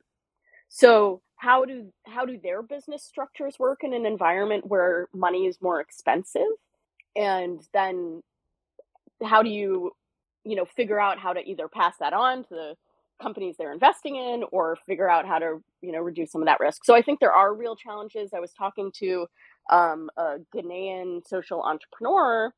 so 0.69 1.23
how 1.37 1.65
do 1.65 1.93
how 2.07 2.25
do 2.25 2.39
their 2.43 2.63
business 2.63 3.05
structures 3.05 3.59
work 3.59 3.81
in 3.85 3.93
an 3.93 4.07
environment 4.07 4.67
where 4.67 5.09
money 5.15 5.47
is 5.47 5.61
more 5.61 5.81
expensive? 5.81 6.43
And 7.15 7.61
then 7.73 8.23
how 9.25 9.43
do 9.43 9.51
you 9.51 9.93
you 10.45 10.57
know 10.57 10.65
figure 10.65 11.01
out 11.01 11.19
how 11.19 11.33
to 11.33 11.41
either 11.41 11.69
pass 11.69 11.95
that 12.01 12.13
on 12.13 12.45
to 12.45 12.51
the 12.51 12.77
companies 13.21 13.57
they're 13.59 13.73
investing 13.73 14.17
in 14.17 14.45
or 14.53 14.77
figure 14.87 15.09
out 15.09 15.27
how 15.27 15.39
to 15.39 15.63
you 15.81 15.93
know 15.93 16.01
reduce 16.01 16.33
some 16.33 16.43
of 16.43 16.47
that 16.47 16.61
risk. 16.61 16.85
So 16.85 16.95
i 16.95 17.03
think 17.03 17.21
there 17.21 17.33
are 17.33 17.55
real 17.55 17.77
challenges. 17.77 18.31
I 18.35 18.41
was 18.41 18.53
talking 18.53 18.93
to 18.99 19.27
um, 19.71 20.11
a 20.17 20.37
ghanaian 20.55 21.27
social 21.27 21.63
entrepreneur 21.63 22.53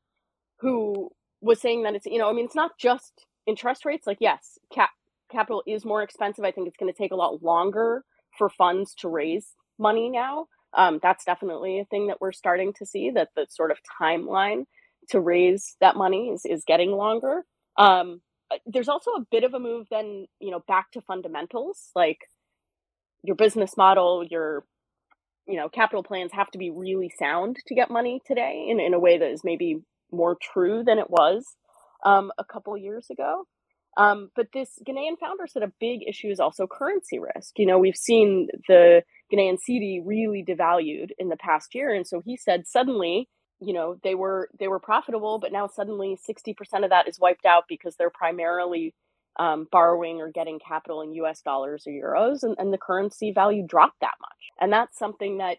who 0.59 1.09
was 1.41 1.61
saying 1.61 1.83
that 1.83 1.95
it's 1.95 2.05
you 2.05 2.17
know 2.17 2.29
i 2.29 2.33
mean 2.33 2.45
it's 2.45 2.55
not 2.55 2.71
just 2.79 3.25
interest 3.47 3.85
rates. 3.85 4.05
Like 4.07 4.17
yes 4.19 4.57
cap 4.73 4.89
capital 5.31 5.63
is 5.67 5.85
more 5.85 6.03
expensive. 6.03 6.43
I 6.45 6.51
think 6.51 6.67
it's 6.67 6.77
going 6.77 6.91
to 6.91 6.97
take 6.97 7.11
a 7.11 7.15
lot 7.15 7.41
longer 7.43 8.03
for 8.37 8.49
funds 8.49 8.95
to 8.95 9.09
raise 9.09 9.55
money 9.77 10.09
now. 10.09 10.47
Um, 10.73 10.99
that's 11.01 11.25
definitely 11.25 11.79
a 11.79 11.85
thing 11.85 12.07
that 12.07 12.21
we're 12.21 12.31
starting 12.31 12.73
to 12.73 12.85
see 12.85 13.09
that 13.11 13.29
the 13.35 13.47
sort 13.49 13.71
of 13.71 13.77
timeline 14.01 14.65
to 15.09 15.19
raise 15.19 15.75
that 15.81 15.95
money 15.95 16.29
is, 16.29 16.45
is 16.45 16.63
getting 16.65 16.91
longer. 16.91 17.43
Um, 17.77 18.21
there's 18.65 18.89
also 18.89 19.11
a 19.11 19.25
bit 19.31 19.43
of 19.43 19.53
a 19.53 19.59
move 19.59 19.87
then, 19.89 20.25
you 20.39 20.51
know, 20.51 20.61
back 20.67 20.91
to 20.91 21.01
fundamentals 21.01 21.91
like 21.95 22.19
your 23.23 23.35
business 23.35 23.75
model, 23.77 24.23
your 24.23 24.65
you 25.49 25.57
know, 25.57 25.67
capital 25.67 26.03
plans 26.03 26.31
have 26.31 26.51
to 26.51 26.59
be 26.59 26.69
really 26.69 27.11
sound 27.17 27.57
to 27.65 27.73
get 27.73 27.89
money 27.89 28.21
today 28.25 28.67
in, 28.69 28.79
in 28.79 28.93
a 28.93 28.99
way 28.99 29.17
that 29.17 29.31
is 29.31 29.41
maybe 29.43 29.81
more 30.11 30.37
true 30.39 30.83
than 30.85 30.99
it 30.99 31.09
was 31.09 31.55
um, 32.05 32.31
a 32.37 32.43
couple 32.43 32.77
years 32.77 33.07
ago. 33.09 33.45
Um, 33.97 34.29
but 34.35 34.47
this 34.53 34.77
Ghanaian 34.87 35.17
founder 35.19 35.47
said 35.47 35.63
a 35.63 35.73
big 35.79 36.01
issue 36.07 36.27
is 36.27 36.39
also 36.39 36.67
currency 36.67 37.17
risk. 37.17 37.57
You 37.57 37.65
know, 37.65 37.79
we've 37.79 37.95
seen 37.95 38.47
the 38.67 39.01
Ghanaian 39.33 39.57
cedi 39.57 40.01
really 40.05 40.45
devalued 40.47 41.09
in 41.17 41.29
the 41.29 41.37
past 41.37 41.73
year, 41.73 41.93
and 41.93 42.05
so 42.05 42.21
he 42.23 42.37
said 42.37 42.67
suddenly, 42.67 43.27
you 43.61 43.73
know, 43.73 43.99
they 44.03 44.15
were 44.15 44.49
they 44.59 44.67
were 44.67 44.79
profitable, 44.79 45.39
but 45.39 45.51
now 45.51 45.67
suddenly 45.67 46.17
sixty 46.21 46.53
percent 46.53 46.83
of 46.83 46.91
that 46.91 47.07
is 47.07 47.19
wiped 47.19 47.45
out 47.45 47.65
because 47.69 47.95
they're 47.97 48.09
primarily 48.09 48.93
um, 49.39 49.67
borrowing 49.71 50.21
or 50.21 50.31
getting 50.31 50.59
capital 50.59 51.01
in 51.01 51.13
US 51.13 51.41
dollars 51.41 51.85
or 51.87 51.91
euros 51.91 52.43
and, 52.43 52.55
and 52.59 52.73
the 52.73 52.77
currency 52.77 53.31
value 53.31 53.65
dropped 53.65 53.99
that 54.01 54.15
much. 54.21 54.49
And 54.61 54.71
that's 54.73 54.97
something 54.97 55.37
that 55.39 55.57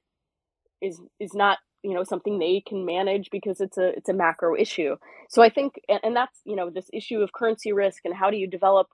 is 0.82 1.00
is 1.20 1.34
not 1.34 1.58
you 1.84 1.94
know 1.94 2.04
something 2.04 2.38
they 2.38 2.62
can 2.66 2.86
manage 2.86 3.30
because 3.32 3.60
it's 3.62 3.78
a 3.78 3.90
it's 3.96 4.10
a 4.10 4.14
macro 4.14 4.56
issue 4.56 4.96
so 5.30 5.42
i 5.42 5.50
think 5.50 5.80
and, 5.88 6.00
and 6.04 6.16
that's 6.16 6.40
you 6.46 6.56
know 6.56 6.70
this 6.70 6.90
issue 6.94 7.20
of 7.20 7.32
currency 7.32 7.72
risk 7.72 8.02
and 8.06 8.14
how 8.14 8.30
do 8.30 8.38
you 8.38 8.48
develop 8.48 8.88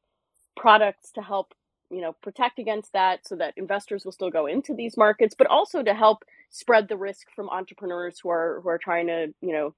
products 0.57 1.11
to 1.13 1.23
help 1.23 1.55
you 1.91 2.03
know 2.03 2.15
protect 2.23 2.59
against 2.59 2.93
that 2.93 3.27
so 3.27 3.37
that 3.37 3.55
investors 3.57 4.05
will 4.05 4.13
still 4.13 4.31
go 4.31 4.47
into 4.47 4.75
these 4.75 4.97
markets 4.97 5.35
but 5.37 5.47
also 5.49 5.83
to 5.83 5.95
help 5.95 6.25
spread 6.51 6.89
the 6.89 6.97
risk 6.97 7.29
from 7.35 7.49
entrepreneurs 7.51 8.19
who 8.23 8.31
are 8.31 8.61
who 8.63 8.69
are 8.69 8.79
trying 8.79 9.07
to 9.09 9.35
you 9.41 9.53
know 9.53 9.75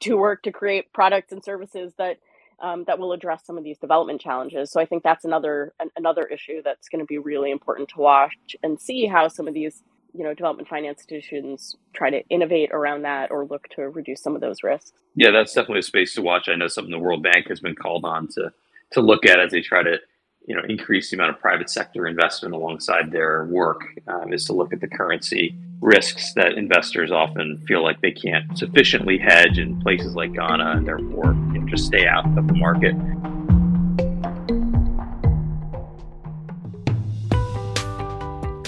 to 0.00 0.16
work 0.16 0.42
to 0.42 0.52
create 0.52 0.92
products 0.92 1.32
and 1.32 1.42
services 1.42 1.92
that 1.98 2.18
um, 2.60 2.84
that 2.86 2.98
will 2.98 3.12
address 3.12 3.44
some 3.44 3.58
of 3.58 3.64
these 3.64 3.78
development 3.78 4.20
challenges. 4.20 4.70
So 4.70 4.80
I 4.80 4.86
think 4.86 5.02
that's 5.02 5.24
another 5.24 5.72
an, 5.80 5.90
another 5.96 6.24
issue 6.24 6.62
that's 6.64 6.88
going 6.88 7.00
to 7.00 7.06
be 7.06 7.18
really 7.18 7.50
important 7.50 7.88
to 7.90 7.98
watch 7.98 8.56
and 8.62 8.80
see 8.80 9.06
how 9.06 9.28
some 9.28 9.48
of 9.48 9.54
these 9.54 9.82
you 10.14 10.24
know 10.24 10.34
development 10.34 10.68
finance 10.68 11.00
institutions 11.00 11.76
try 11.92 12.10
to 12.10 12.22
innovate 12.28 12.70
around 12.72 13.02
that 13.02 13.30
or 13.30 13.44
look 13.44 13.68
to 13.70 13.82
reduce 13.82 14.22
some 14.22 14.34
of 14.34 14.40
those 14.40 14.62
risks. 14.62 14.92
Yeah, 15.14 15.30
that's 15.30 15.52
definitely 15.52 15.80
a 15.80 15.82
space 15.82 16.14
to 16.14 16.22
watch. 16.22 16.48
I 16.48 16.54
know 16.54 16.68
something 16.68 16.92
the 16.92 16.98
World 16.98 17.22
Bank 17.22 17.48
has 17.48 17.60
been 17.60 17.74
called 17.74 18.04
on 18.04 18.28
to 18.28 18.52
to 18.92 19.00
look 19.00 19.26
at 19.26 19.40
as 19.40 19.50
they 19.50 19.60
try 19.60 19.82
to 19.82 19.98
you 20.46 20.54
know 20.54 20.62
increase 20.68 21.10
the 21.10 21.16
amount 21.16 21.30
of 21.30 21.40
private 21.40 21.68
sector 21.68 22.06
investment 22.06 22.54
alongside 22.54 23.10
their 23.10 23.44
work 23.46 23.82
um, 24.06 24.32
is 24.32 24.44
to 24.44 24.52
look 24.52 24.72
at 24.72 24.80
the 24.80 24.88
currency 24.88 25.56
risks 25.80 26.32
that 26.34 26.52
investors 26.52 27.10
often 27.12 27.62
feel 27.66 27.82
like 27.82 28.00
they 28.00 28.12
can't 28.12 28.56
sufficiently 28.56 29.18
hedge 29.18 29.58
in 29.58 29.78
places 29.82 30.14
like 30.14 30.32
Ghana 30.32 30.72
and 30.76 30.86
therefore 30.86 31.34
you 31.52 31.60
know, 31.60 31.66
just 31.66 31.84
stay 31.84 32.06
out 32.06 32.24
of 32.38 32.46
the 32.46 32.54
market. 32.54 32.94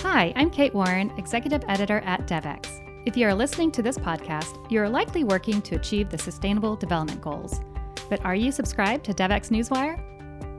Hi, 0.03 0.33
I'm 0.37 0.51
Kate 0.51 0.75
Warren, 0.75 1.13
Executive 1.17 1.63
Editor 1.69 2.01
at 2.01 2.27
DevEx. 2.27 2.85
If 3.07 3.17
you 3.17 3.27
are 3.27 3.35
listening 3.35 3.71
to 3.73 3.83
this 3.83 3.97
podcast, 3.97 4.71
you 4.71 4.83
are 4.83 4.89
likely 4.89 5.23
working 5.23 5.63
to 5.63 5.77
achieve 5.77 6.11
the 6.11 6.19
Sustainable 6.19 6.77
Development 6.77 7.21
Goals. 7.21 7.61
But 8.11 8.25
are 8.25 8.35
you 8.35 8.51
subscribed 8.51 9.05
to 9.05 9.15
DevEx 9.15 9.51
Newswire? 9.51 10.08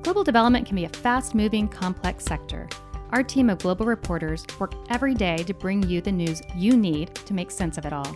Global 0.01 0.24
development 0.24 0.65
can 0.65 0.75
be 0.75 0.86
a 0.86 0.89
fast 0.89 1.36
moving, 1.36 1.68
complex 1.68 2.24
sector. 2.24 2.70
Our 3.12 3.22
team 3.22 3.50
of 3.50 3.60
global 3.60 3.86
reporters 3.86 4.46
work 4.60 4.74
every 4.89 5.13
day 5.13 5.38
to 5.44 5.53
bring 5.53 5.84
you 5.84 6.00
the 6.00 6.12
news 6.12 6.41
you 6.56 6.77
need 6.77 7.13
to 7.15 7.34
make 7.34 7.51
sense 7.51 7.77
of 7.77 7.86
it 7.86 7.91
all. 7.91 8.08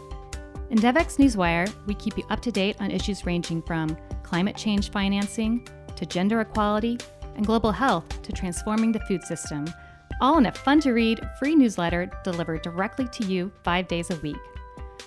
In 0.69 0.77
DevEx 0.77 1.17
Newswire, 1.17 1.71
we 1.85 1.93
keep 1.95 2.17
you 2.17 2.23
up 2.29 2.39
to 2.41 2.51
date 2.51 2.77
on 2.79 2.89
issues 2.89 3.25
ranging 3.25 3.61
from 3.61 3.97
climate 4.23 4.55
change 4.55 4.91
financing 4.91 5.67
to 5.95 6.05
gender 6.05 6.41
equality 6.41 6.97
and 7.35 7.45
global 7.45 7.71
health 7.71 8.21
to 8.21 8.31
transforming 8.31 8.91
the 8.91 8.99
food 9.01 9.23
system, 9.23 9.65
all 10.21 10.37
in 10.37 10.45
a 10.45 10.51
fun 10.51 10.79
to 10.79 10.93
read, 10.93 11.19
free 11.37 11.53
newsletter 11.53 12.09
delivered 12.23 12.61
directly 12.61 13.07
to 13.09 13.25
you 13.25 13.51
five 13.63 13.87
days 13.87 14.09
a 14.09 14.15
week. 14.17 14.37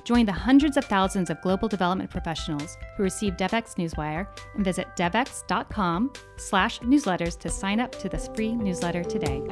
Join 0.05 0.27
the 0.27 0.33
hundreds 0.33 0.77
of 0.77 0.85
thousands 0.85 1.31
of 1.31 1.41
global 1.41 1.69
development 1.69 2.11
professionals 2.11 2.77
who 2.97 3.03
receive 3.03 3.37
DevEx 3.37 3.75
Newswire 3.75 4.27
and 4.55 4.65
visit 4.65 4.89
devex.com 4.97 6.13
slash 6.37 6.79
newsletters 6.81 7.39
to 7.39 7.49
sign 7.49 7.81
up 7.81 7.93
to 7.99 8.09
this 8.09 8.29
free 8.35 8.55
newsletter 8.55 9.03
today. 9.03 9.43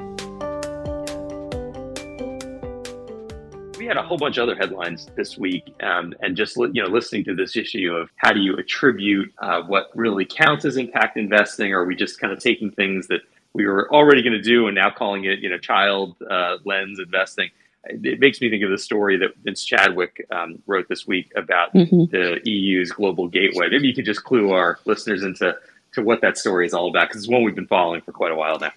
We 3.79 3.87
had 3.87 3.97
a 3.99 4.03
whole 4.03 4.17
bunch 4.17 4.39
of 4.39 4.45
other 4.45 4.57
headlines 4.57 5.09
this 5.15 5.37
week, 5.37 5.75
um, 5.83 6.15
and 6.21 6.37
just 6.37 6.57
you 6.57 6.83
know, 6.83 6.89
listening 6.89 7.25
to 7.25 7.35
this 7.35 7.55
issue 7.55 7.93
of 7.93 8.09
how 8.17 8.33
do 8.33 8.41
you 8.41 8.57
attribute 8.57 9.33
uh, 9.39 9.63
what 9.63 9.91
really 9.95 10.25
counts 10.25 10.65
as 10.65 10.77
impact 10.77 11.19
investing, 11.19 11.73
or 11.73 11.81
are 11.81 11.85
we 11.85 11.95
just 11.95 12.19
kind 12.19 12.33
of 12.33 12.39
taking 12.39 12.71
things 12.71 13.09
that 13.09 13.21
we 13.53 13.67
were 13.67 13.93
already 13.93 14.23
going 14.23 14.33
to 14.33 14.41
do 14.41 14.69
and 14.69 14.75
now 14.75 14.91
calling 14.91 15.25
it, 15.25 15.41
you 15.41 15.51
know, 15.51 15.59
child 15.59 16.17
uh, 16.31 16.57
lens 16.65 16.99
investing? 16.99 17.51
It 17.87 18.21
makes 18.21 18.41
me 18.41 18.51
think 18.51 18.63
of 18.65 18.71
the 18.71 18.79
story 18.79 19.17
that 19.19 19.37
Vince 19.43 19.65
Chadwick 19.65 20.27
um, 20.31 20.63
wrote 20.67 20.89
this 20.89 21.07
week 21.07 21.33
about 21.37 21.73
mm-hmm. 21.75 22.05
the 22.11 22.41
EU's 22.45 22.93
global 22.93 23.29
gateway. 23.29 23.69
Maybe 23.71 23.89
you 23.89 23.95
could 23.95 24.05
just 24.05 24.25
clue 24.25 24.53
our 24.53 24.79
listeners 24.85 25.23
into 25.23 25.57
to 25.93 26.03
what 26.03 26.21
that 26.23 26.37
story 26.37 26.67
is 26.67 26.75
all 26.75 26.89
about 26.89 27.09
because 27.09 27.23
it's 27.23 27.31
one 27.31 27.45
we've 27.45 27.55
been 27.55 27.67
following 27.67 28.01
for 28.01 28.13
quite 28.13 28.33
a 28.33 28.37
while 28.37 28.59
now. 28.59 28.73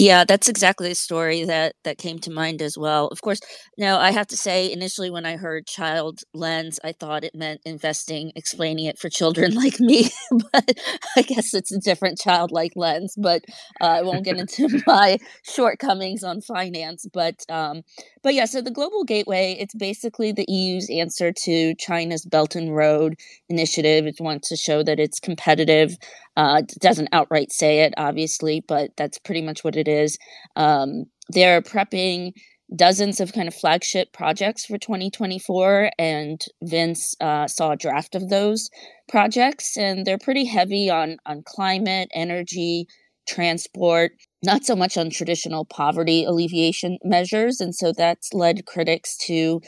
Yeah, 0.00 0.24
that's 0.24 0.48
exactly 0.48 0.88
the 0.88 0.94
story 0.94 1.44
that 1.44 1.74
that 1.84 1.98
came 1.98 2.18
to 2.20 2.30
mind 2.30 2.62
as 2.62 2.78
well. 2.78 3.08
Of 3.08 3.20
course, 3.20 3.38
now 3.76 3.98
I 3.98 4.12
have 4.12 4.26
to 4.28 4.36
say, 4.36 4.72
initially 4.72 5.10
when 5.10 5.26
I 5.26 5.36
heard 5.36 5.66
child 5.66 6.20
lens, 6.32 6.80
I 6.82 6.92
thought 6.92 7.22
it 7.22 7.34
meant 7.34 7.60
investing, 7.66 8.32
explaining 8.34 8.86
it 8.86 8.98
for 8.98 9.10
children 9.10 9.52
like 9.62 9.78
me. 9.78 10.08
but 10.52 10.72
I 11.18 11.22
guess 11.22 11.52
it's 11.52 11.70
a 11.70 11.78
different 11.80 12.18
childlike 12.18 12.72
lens. 12.76 13.14
But 13.18 13.42
uh, 13.82 13.84
I 13.98 14.02
won't 14.02 14.24
get 14.24 14.38
into 14.38 14.82
my 14.86 15.18
shortcomings 15.44 16.24
on 16.24 16.40
finance. 16.40 17.04
But 17.12 17.36
um, 17.50 17.82
but 18.22 18.32
yeah, 18.34 18.46
so 18.46 18.62
the 18.62 18.70
Global 18.70 19.04
Gateway, 19.04 19.54
it's 19.60 19.74
basically 19.74 20.32
the 20.32 20.46
EU's 20.48 20.88
answer 20.88 21.30
to 21.44 21.74
China's 21.74 22.24
Belt 22.24 22.56
and 22.56 22.74
Road 22.74 23.16
initiative. 23.50 24.06
It 24.06 24.16
wants 24.18 24.48
to 24.48 24.56
show 24.56 24.82
that 24.82 24.98
it's 24.98 25.20
competitive 25.20 25.94
uh, 26.36 26.62
doesn't 26.80 27.08
outright 27.12 27.52
say 27.52 27.80
it, 27.80 27.94
obviously, 27.96 28.62
but 28.66 28.90
that's 28.96 29.18
pretty 29.18 29.42
much 29.42 29.64
what 29.64 29.76
it 29.76 29.88
is. 29.88 30.18
Um, 30.56 31.04
they're 31.28 31.62
prepping 31.62 32.32
dozens 32.76 33.18
of 33.20 33.32
kind 33.32 33.48
of 33.48 33.54
flagship 33.54 34.12
projects 34.12 34.64
for 34.64 34.78
2024, 34.78 35.90
and 35.98 36.40
Vince 36.62 37.14
uh, 37.20 37.46
saw 37.48 37.72
a 37.72 37.76
draft 37.76 38.14
of 38.14 38.28
those 38.28 38.70
projects, 39.08 39.76
and 39.76 40.06
they're 40.06 40.18
pretty 40.18 40.44
heavy 40.44 40.88
on 40.88 41.16
on 41.26 41.42
climate, 41.44 42.08
energy, 42.14 42.86
transport, 43.28 44.12
not 44.42 44.64
so 44.64 44.76
much 44.76 44.96
on 44.96 45.10
traditional 45.10 45.64
poverty 45.64 46.24
alleviation 46.24 46.98
measures, 47.04 47.60
and 47.60 47.74
so 47.74 47.92
that's 47.96 48.32
led 48.32 48.66
critics 48.66 49.16
to 49.16 49.60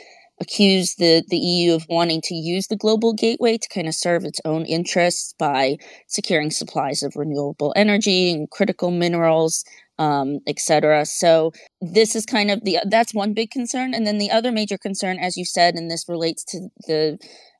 accused 0.42 0.98
the, 0.98 1.24
the 1.28 1.38
EU 1.38 1.74
of 1.74 1.86
wanting 1.88 2.20
to 2.24 2.34
use 2.34 2.66
the 2.66 2.76
global 2.76 3.14
gateway 3.14 3.56
to 3.56 3.68
kind 3.68 3.88
of 3.88 3.94
serve 3.94 4.24
its 4.24 4.40
own 4.44 4.66
interests 4.66 5.34
by 5.38 5.76
securing 6.08 6.50
supplies 6.50 7.02
of 7.02 7.16
renewable 7.16 7.72
energy 7.76 8.30
and 8.32 8.50
critical 8.50 8.90
minerals, 8.90 9.64
um, 9.98 10.40
etc. 10.46 11.06
So 11.06 11.52
this 11.80 12.14
is 12.14 12.26
kind 12.26 12.50
of 12.50 12.64
the 12.64 12.80
that's 12.88 13.14
one 13.14 13.32
big 13.32 13.50
concern, 13.50 13.94
and 13.94 14.06
then 14.06 14.18
the 14.18 14.30
other 14.30 14.52
major 14.52 14.76
concern, 14.76 15.18
as 15.18 15.36
you 15.36 15.44
said, 15.44 15.74
and 15.74 15.90
this 15.90 16.08
relates 16.08 16.44
to 16.46 16.68
the 16.86 17.18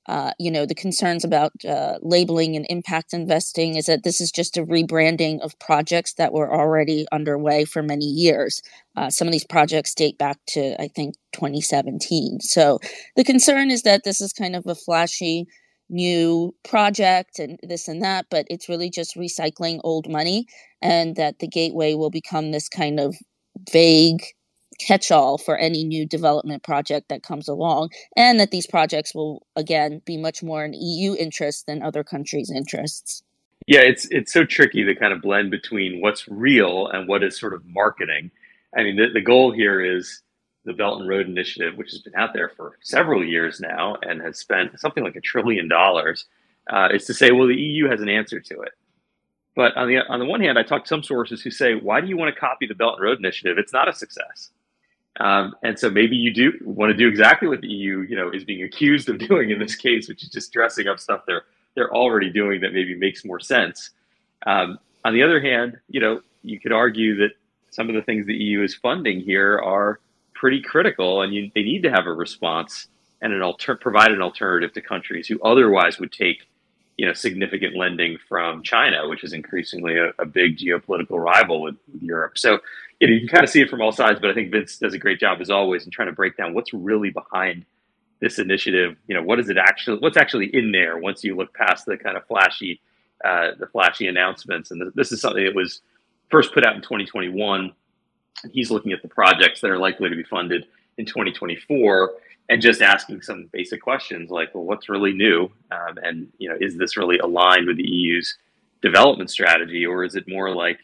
uh, 0.09 0.33
you 0.39 0.51
know 0.51 0.67
the 0.67 0.75
concerns 0.75 1.25
about 1.25 1.53
uh, 1.69 1.99
labeling 2.03 2.57
and 2.57 2.67
impact 2.69 3.15
investing 3.15 3.77
is 3.77 3.87
that 3.87 4.03
this 4.03 4.21
is 4.21 4.31
just 4.33 4.57
a 4.57 4.65
rebranding 4.65 5.41
of 5.41 5.59
projects 5.59 6.15
that 6.15 6.33
were 6.33 6.53
already 6.53 7.07
underway 7.13 7.65
for 7.65 7.83
many 7.83 8.07
years. 8.07 8.63
Uh, 8.97 9.09
some 9.11 9.29
of 9.29 9.33
these 9.33 9.47
projects 9.47 9.95
date 9.95 10.19
back 10.19 10.39
to 10.47 10.81
i 10.81 10.87
think 10.87 11.15
2017 11.33 12.41
so 12.41 12.79
the 13.17 13.25
concern 13.25 13.71
is 13.71 13.83
that 13.83 14.05
this 14.05 14.21
is 14.21 14.33
kind 14.33 14.55
of 14.55 14.67
a 14.67 14.75
flashy 14.75 15.47
new 15.89 16.55
project 16.65 17.39
and 17.39 17.59
this 17.63 17.89
and 17.89 18.03
that 18.03 18.27
but 18.31 18.47
it's 18.51 18.69
really 18.69 18.91
just 18.91 19.17
recycling 19.17 19.81
old 19.85 20.09
money 20.11 20.47
and 20.83 21.17
that 21.17 21.39
the 21.39 21.49
gateway 21.49 21.95
will 21.95 22.11
become 22.11 22.51
this 22.51 22.69
kind 22.69 23.01
of 23.01 23.15
vague 23.71 24.23
catch 24.79 25.11
all 25.11 25.38
for 25.38 25.57
any 25.57 25.85
new 25.85 26.07
development 26.07 26.62
project 26.62 27.09
that 27.09 27.23
comes 27.23 27.49
along, 27.49 27.91
and 28.17 28.38
that 28.41 28.50
these 28.50 28.67
projects 28.67 29.14
will, 29.14 29.47
again, 29.57 30.02
be 30.05 30.17
much 30.17 30.43
more 30.43 30.64
in 30.64 30.73
EU 30.75 31.14
interest 31.14 31.67
than 31.67 31.83
other 31.83 32.05
countries' 32.05 32.50
interests. 32.50 33.23
Yeah, 33.67 33.81
it's 33.81 34.07
it's 34.11 34.33
so 34.33 34.45
tricky 34.45 34.85
to 34.85 34.95
kind 34.95 35.12
of 35.12 35.23
blend 35.23 35.50
between 35.50 36.00
what's 36.00 36.26
real 36.29 36.88
and 36.88 37.07
what 37.07 37.23
is 37.23 37.38
sort 37.38 37.55
of 37.55 37.64
marketing. 37.64 38.31
I 38.76 38.83
mean, 38.83 38.97
the, 38.97 39.09
the 39.12 39.21
goal 39.21 39.52
here 39.52 39.81
is 39.81 40.23
the 40.64 40.73
Belt 40.73 41.00
and 41.00 41.09
Road 41.09 41.29
Initiative, 41.29 41.76
which 41.76 41.91
has 41.91 42.00
been 42.00 42.14
out 42.14 42.33
there 42.35 42.50
for 42.57 42.79
several 42.83 43.25
years 43.25 43.61
now 43.61 43.97
and 44.02 44.21
has 44.23 44.38
spent 44.38 44.79
something 44.79 45.02
like 45.02 45.17
a 45.17 45.21
trillion 45.21 45.69
dollars, 45.69 46.26
uh, 46.73 46.88
is 46.93 47.05
to 47.07 47.14
say, 47.14 47.33
well, 47.33 47.49
the 47.49 47.55
EU 47.55 47.88
has 47.88 48.00
an 48.00 48.09
answer 48.09 48.41
to 48.41 48.61
it. 48.62 48.73
But 49.55 49.76
on 49.76 49.88
the 49.88 49.99
on 50.09 50.19
the 50.19 50.25
one 50.25 50.41
hand, 50.41 50.59
I 50.59 50.62
talked 50.62 50.87
to 50.87 50.88
some 50.88 51.02
sources 51.02 51.43
who 51.43 51.50
say, 51.50 51.75
why 51.75 52.00
do 52.00 52.07
you 52.07 52.17
want 52.17 52.35
to 52.35 52.41
copy 52.41 52.67
the 52.67 52.75
Belt 52.75 52.95
and 52.97 53.05
Road 53.05 53.19
Initiative? 53.19 53.59
It's 53.59 53.73
not 53.73 53.88
a 53.88 53.93
success. 53.93 54.50
Um, 55.21 55.54
and 55.62 55.78
so 55.78 55.90
maybe 55.90 56.16
you 56.16 56.33
do 56.33 56.52
want 56.64 56.90
to 56.90 56.97
do 56.97 57.07
exactly 57.07 57.47
what 57.49 57.61
the 57.61 57.69
EU, 57.69 58.00
you 58.00 58.16
know, 58.16 58.31
is 58.31 58.45
being 58.45 58.62
accused 58.62 59.09
of 59.09 59.19
doing 59.28 59.50
in 59.50 59.59
this 59.59 59.76
case, 59.76 60.09
which 60.09 60.23
is 60.23 60.31
just 60.31 60.52
dressing 60.52 60.88
up 60.88 60.99
stuff 60.99 61.23
they're 61.26 61.45
they're 61.75 61.92
already 61.95 62.31
doing 62.31 62.61
that 62.61 62.75
maybe 62.75 62.95
makes 62.95 63.25
more 63.25 63.40
sense. 63.40 63.90
Um, 64.47 64.78
on 65.04 65.14
the 65.14 65.23
other 65.23 65.40
hand, 65.40 65.78
you 65.88 66.00
know, 66.00 66.21
you 66.42 66.61
could 66.61 66.73
argue 66.73 67.16
that 67.16 67.31
some 67.71 67.88
of 67.88 67.95
the 67.95 68.02
things 68.02 68.26
the 68.26 68.35
EU 68.35 68.62
is 68.62 68.75
funding 68.75 69.21
here 69.21 69.59
are 69.59 70.00
pretty 70.35 70.61
critical, 70.61 71.23
and 71.23 71.33
you, 71.33 71.50
they 71.54 71.62
need 71.62 71.83
to 71.85 71.90
have 71.90 72.07
a 72.07 72.12
response 72.12 72.88
and 73.23 73.33
an 73.33 73.40
alter- 73.40 73.76
provide 73.76 74.11
an 74.11 74.21
alternative 74.21 74.73
to 74.75 74.83
countries 74.83 75.26
who 75.26 75.40
otherwise 75.42 75.99
would 75.99 76.12
take, 76.12 76.47
you 76.97 77.07
know, 77.07 77.13
significant 77.13 77.77
lending 77.77 78.19
from 78.29 78.63
China, 78.63 79.09
which 79.09 79.25
is 79.25 79.33
increasingly 79.33 79.97
a, 79.97 80.13
a 80.19 80.27
big 80.27 80.59
geopolitical 80.59 81.19
rival 81.23 81.63
with, 81.63 81.77
Europe. 82.01 82.37
So, 82.37 82.59
you 83.01 83.07
know, 83.07 83.15
you 83.15 83.21
can 83.21 83.29
kind 83.29 83.45
of 83.45 83.51
see 83.51 83.61
it 83.61 83.71
from 83.71 83.81
all 83.81 83.93
sides, 83.93 84.19
but 84.21 84.31
I 84.31 84.35
think 84.35 84.51
Vince 84.51 84.79
does 84.79 84.95
a 84.95 84.99
great 84.99 85.21
job 85.21 85.41
as 85.41 85.51
always 85.51 85.85
in 85.85 85.91
trying 85.91 86.09
to 86.09 86.13
break 86.13 86.37
down 86.37 86.55
what's 86.55 86.73
really 86.73 87.11
behind 87.11 87.65
this 88.21 88.39
initiative. 88.39 88.97
You 89.09 89.15
know, 89.15 89.23
what 89.23 89.39
is 89.41 89.49
it 89.49 89.57
actually? 89.57 89.99
What's 89.99 90.17
actually 90.17 90.47
in 90.55 90.73
there 90.73 90.99
once 90.99 91.23
you 91.25 91.37
look 91.37 91.55
past 91.55 91.87
the 91.87 91.97
kind 91.97 92.17
of 92.17 92.27
flashy, 92.27 92.81
uh, 93.25 93.53
the 93.59 93.67
flashy 93.67 94.07
announcements? 94.07 94.71
And 94.71 94.93
this 94.95 95.13
is 95.13 95.21
something 95.21 95.45
that 95.45 95.55
was 95.55 95.81
first 96.31 96.53
put 96.53 96.65
out 96.65 96.75
in 96.75 96.83
2021. 96.83 97.73
He's 98.53 98.71
looking 98.71 98.93
at 98.93 99.03
the 99.03 99.09
projects 99.09 99.61
that 99.61 99.71
are 99.71 99.79
likely 99.79 100.09
to 100.09 100.17
be 100.17 100.25
funded 100.25 100.67
in 100.99 101.07
2024 101.07 102.13
and 102.49 102.61
just 102.61 102.83
asking 102.83 103.23
some 103.23 103.49
basic 103.53 103.81
questions 103.81 104.31
like, 104.31 104.55
well, 104.55 104.65
what's 104.65 104.89
really 104.89 105.13
new? 105.13 105.45
Um, 105.71 105.99
and, 106.03 106.29
you 106.39 106.49
know, 106.49 106.57
is 106.61 106.77
this 106.77 106.97
really 106.97 107.19
aligned 107.19 107.67
with 107.67 107.77
the 107.77 107.89
EU's 107.89 108.37
development 108.83 109.31
strategy 109.31 109.87
or 109.87 110.05
is 110.05 110.17
it 110.17 110.25
more 110.29 110.55
like, 110.55 110.79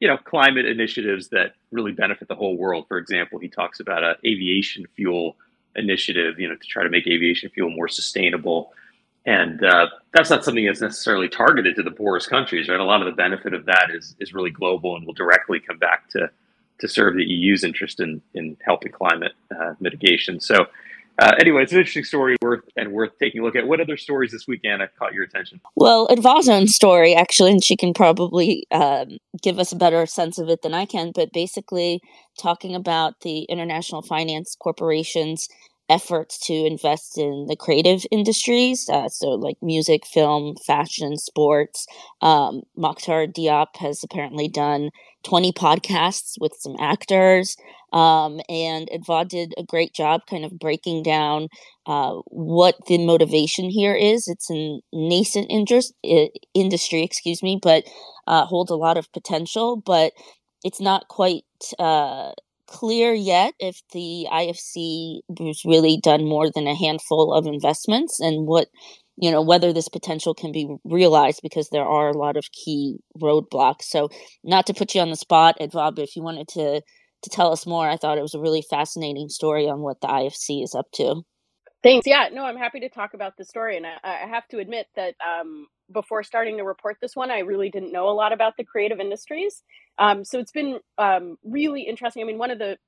you 0.00 0.06
know, 0.06 0.16
climate 0.16 0.66
initiatives 0.66 1.28
that 1.30 1.54
really 1.72 1.92
benefit 1.92 2.28
the 2.28 2.34
whole 2.34 2.56
world? 2.56 2.86
For 2.88 2.98
example, 2.98 3.38
he 3.38 3.48
talks 3.48 3.80
about 3.80 4.04
an 4.04 4.14
aviation 4.24 4.86
fuel 4.94 5.36
initiative, 5.74 6.38
you 6.38 6.48
know, 6.48 6.56
to 6.56 6.66
try 6.66 6.82
to 6.82 6.90
make 6.90 7.06
aviation 7.06 7.50
fuel 7.50 7.70
more 7.70 7.88
sustainable. 7.88 8.72
And 9.26 9.64
uh, 9.64 9.88
that's 10.14 10.30
not 10.30 10.44
something 10.44 10.64
that's 10.64 10.80
necessarily 10.80 11.28
targeted 11.28 11.76
to 11.76 11.82
the 11.82 11.90
poorest 11.90 12.30
countries, 12.30 12.68
right? 12.68 12.80
A 12.80 12.84
lot 12.84 13.00
of 13.00 13.06
the 13.06 13.12
benefit 13.12 13.54
of 13.54 13.66
that 13.66 13.88
is 13.92 14.14
is 14.20 14.32
really 14.32 14.50
global 14.50 14.96
and 14.96 15.06
will 15.06 15.14
directly 15.14 15.60
come 15.60 15.78
back 15.78 16.08
to 16.10 16.30
to 16.78 16.88
serve 16.88 17.16
the 17.16 17.24
EU's 17.24 17.64
interest 17.64 18.00
in 18.00 18.22
in 18.34 18.56
helping 18.64 18.92
climate 18.92 19.32
uh, 19.50 19.74
mitigation. 19.80 20.38
So. 20.40 20.66
Uh, 21.18 21.32
anyway, 21.40 21.62
it's 21.62 21.72
an 21.72 21.78
interesting 21.78 22.04
story 22.04 22.36
worth 22.40 22.62
and 22.76 22.92
worth 22.92 23.10
taking 23.18 23.40
a 23.40 23.44
look 23.44 23.56
at. 23.56 23.66
What 23.66 23.80
other 23.80 23.96
stories 23.96 24.30
this 24.30 24.46
week, 24.46 24.60
Anna, 24.64 24.88
caught 24.98 25.12
your 25.12 25.24
attention? 25.24 25.60
Well, 25.74 26.06
Adva's 26.08 26.74
story, 26.74 27.14
actually, 27.14 27.50
and 27.50 27.64
she 27.64 27.76
can 27.76 27.92
probably 27.92 28.66
um, 28.70 29.18
give 29.42 29.58
us 29.58 29.72
a 29.72 29.76
better 29.76 30.06
sense 30.06 30.38
of 30.38 30.48
it 30.48 30.62
than 30.62 30.74
I 30.74 30.84
can. 30.84 31.10
But 31.12 31.32
basically, 31.32 32.00
talking 32.38 32.74
about 32.74 33.20
the 33.22 33.42
International 33.44 34.00
Finance 34.00 34.56
Corporation's 34.60 35.48
efforts 35.88 36.38
to 36.46 36.52
invest 36.52 37.18
in 37.18 37.46
the 37.48 37.56
creative 37.56 38.04
industries, 38.10 38.88
uh, 38.88 39.08
so 39.08 39.30
like 39.30 39.56
music, 39.62 40.06
film, 40.06 40.54
fashion, 40.66 41.16
sports. 41.16 41.86
Um, 42.20 42.62
Makhtar 42.76 43.26
Diop 43.26 43.76
has 43.78 44.04
apparently 44.04 44.48
done 44.48 44.90
20 45.28 45.52
podcasts 45.52 46.34
with 46.40 46.54
some 46.58 46.74
actors. 46.80 47.56
Um, 47.92 48.40
and 48.48 48.88
Adva 48.88 49.28
did 49.28 49.54
a 49.58 49.62
great 49.62 49.92
job 49.94 50.22
kind 50.28 50.44
of 50.44 50.58
breaking 50.58 51.02
down 51.02 51.48
uh, 51.86 52.14
what 52.26 52.76
the 52.86 52.98
motivation 52.98 53.70
here 53.70 53.94
is. 53.94 54.26
It's 54.26 54.50
a 54.50 54.80
nascent 54.92 55.46
interest, 55.50 55.94
industry, 56.54 57.02
excuse 57.02 57.42
me, 57.42 57.58
but 57.62 57.84
uh, 58.26 58.44
holds 58.46 58.70
a 58.70 58.76
lot 58.76 58.96
of 58.96 59.10
potential, 59.12 59.76
but 59.76 60.12
it's 60.64 60.80
not 60.80 61.08
quite 61.08 61.44
uh, 61.78 62.32
clear 62.66 63.12
yet 63.12 63.54
if 63.58 63.82
the 63.92 64.26
IFC 64.30 65.20
has 65.38 65.64
really 65.64 65.98
done 66.02 66.24
more 66.24 66.50
than 66.50 66.66
a 66.66 66.74
handful 66.74 67.32
of 67.32 67.46
investments 67.46 68.20
and 68.20 68.46
what 68.46 68.68
you 69.20 69.30
know 69.30 69.42
whether 69.42 69.72
this 69.72 69.88
potential 69.88 70.34
can 70.34 70.52
be 70.52 70.68
realized 70.84 71.40
because 71.42 71.68
there 71.70 71.84
are 71.86 72.10
a 72.10 72.18
lot 72.18 72.36
of 72.36 72.44
key 72.52 72.98
roadblocks. 73.20 73.82
So 73.82 74.08
not 74.44 74.66
to 74.66 74.74
put 74.74 74.94
you 74.94 75.00
on 75.00 75.10
the 75.10 75.16
spot, 75.16 75.58
Adva, 75.60 75.98
if 75.98 76.16
you 76.16 76.22
wanted 76.22 76.48
to 76.48 76.82
to 77.22 77.30
tell 77.30 77.52
us 77.52 77.66
more, 77.66 77.88
I 77.88 77.96
thought 77.96 78.18
it 78.18 78.22
was 78.22 78.34
a 78.34 78.40
really 78.40 78.62
fascinating 78.70 79.28
story 79.28 79.68
on 79.68 79.80
what 79.80 80.00
the 80.00 80.08
IFC 80.08 80.62
is 80.62 80.74
up 80.74 80.86
to. 80.94 81.22
Thanks. 81.82 82.06
Yeah, 82.06 82.28
no, 82.32 82.44
I'm 82.44 82.56
happy 82.56 82.80
to 82.80 82.88
talk 82.88 83.14
about 83.14 83.36
the 83.38 83.44
story, 83.44 83.76
and 83.76 83.86
I, 83.86 83.98
I 84.04 84.26
have 84.28 84.48
to 84.48 84.58
admit 84.58 84.86
that 84.96 85.14
um, 85.24 85.66
before 85.92 86.24
starting 86.24 86.58
to 86.58 86.64
report 86.64 86.96
this 87.00 87.14
one, 87.16 87.30
I 87.30 87.40
really 87.40 87.70
didn't 87.70 87.92
know 87.92 88.08
a 88.08 88.12
lot 88.12 88.32
about 88.32 88.56
the 88.56 88.64
creative 88.64 89.00
industries. 89.00 89.62
Um, 89.98 90.24
so 90.24 90.40
it's 90.40 90.52
been 90.52 90.80
um, 90.98 91.36
really 91.44 91.82
interesting. 91.82 92.22
I 92.22 92.26
mean, 92.26 92.38
one 92.38 92.50
of 92.50 92.58
the 92.58 92.78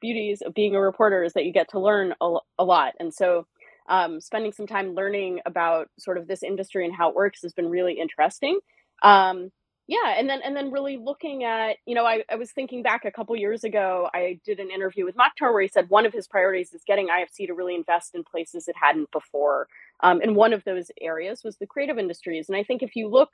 beauties 0.00 0.42
of 0.42 0.54
being 0.54 0.74
a 0.74 0.80
reporter 0.80 1.24
is 1.24 1.32
that 1.34 1.44
you 1.44 1.52
get 1.52 1.70
to 1.70 1.80
learn 1.80 2.14
a, 2.20 2.36
a 2.58 2.64
lot. 2.64 2.94
And 3.00 3.12
so 3.12 3.46
um, 3.88 4.20
spending 4.20 4.52
some 4.52 4.66
time 4.66 4.94
learning 4.94 5.40
about 5.46 5.88
sort 5.98 6.18
of 6.18 6.26
this 6.26 6.42
industry 6.42 6.84
and 6.84 6.94
how 6.94 7.08
it 7.10 7.14
works 7.14 7.42
has 7.42 7.52
been 7.52 7.68
really 7.68 7.98
interesting. 8.00 8.58
Um, 9.02 9.50
yeah 9.88 10.14
and 10.16 10.28
then 10.28 10.40
and 10.44 10.56
then 10.56 10.70
really 10.70 10.96
looking 10.96 11.44
at 11.44 11.76
you 11.86 11.94
know 11.94 12.04
I, 12.04 12.24
I 12.30 12.36
was 12.36 12.50
thinking 12.50 12.82
back 12.82 13.04
a 13.04 13.10
couple 13.10 13.36
years 13.36 13.64
ago 13.64 14.08
i 14.12 14.40
did 14.44 14.58
an 14.58 14.70
interview 14.70 15.04
with 15.04 15.16
Makhtar 15.16 15.52
where 15.52 15.62
he 15.62 15.68
said 15.68 15.88
one 15.88 16.06
of 16.06 16.12
his 16.12 16.26
priorities 16.26 16.72
is 16.72 16.82
getting 16.86 17.08
ifc 17.08 17.46
to 17.46 17.54
really 17.54 17.74
invest 17.74 18.14
in 18.14 18.24
places 18.24 18.68
it 18.68 18.76
hadn't 18.80 19.10
before 19.10 19.68
um, 20.00 20.20
and 20.20 20.36
one 20.36 20.52
of 20.52 20.64
those 20.64 20.90
areas 21.00 21.42
was 21.44 21.56
the 21.56 21.66
creative 21.66 21.98
industries 21.98 22.48
and 22.48 22.56
i 22.56 22.62
think 22.62 22.82
if 22.82 22.96
you 22.96 23.08
look 23.08 23.30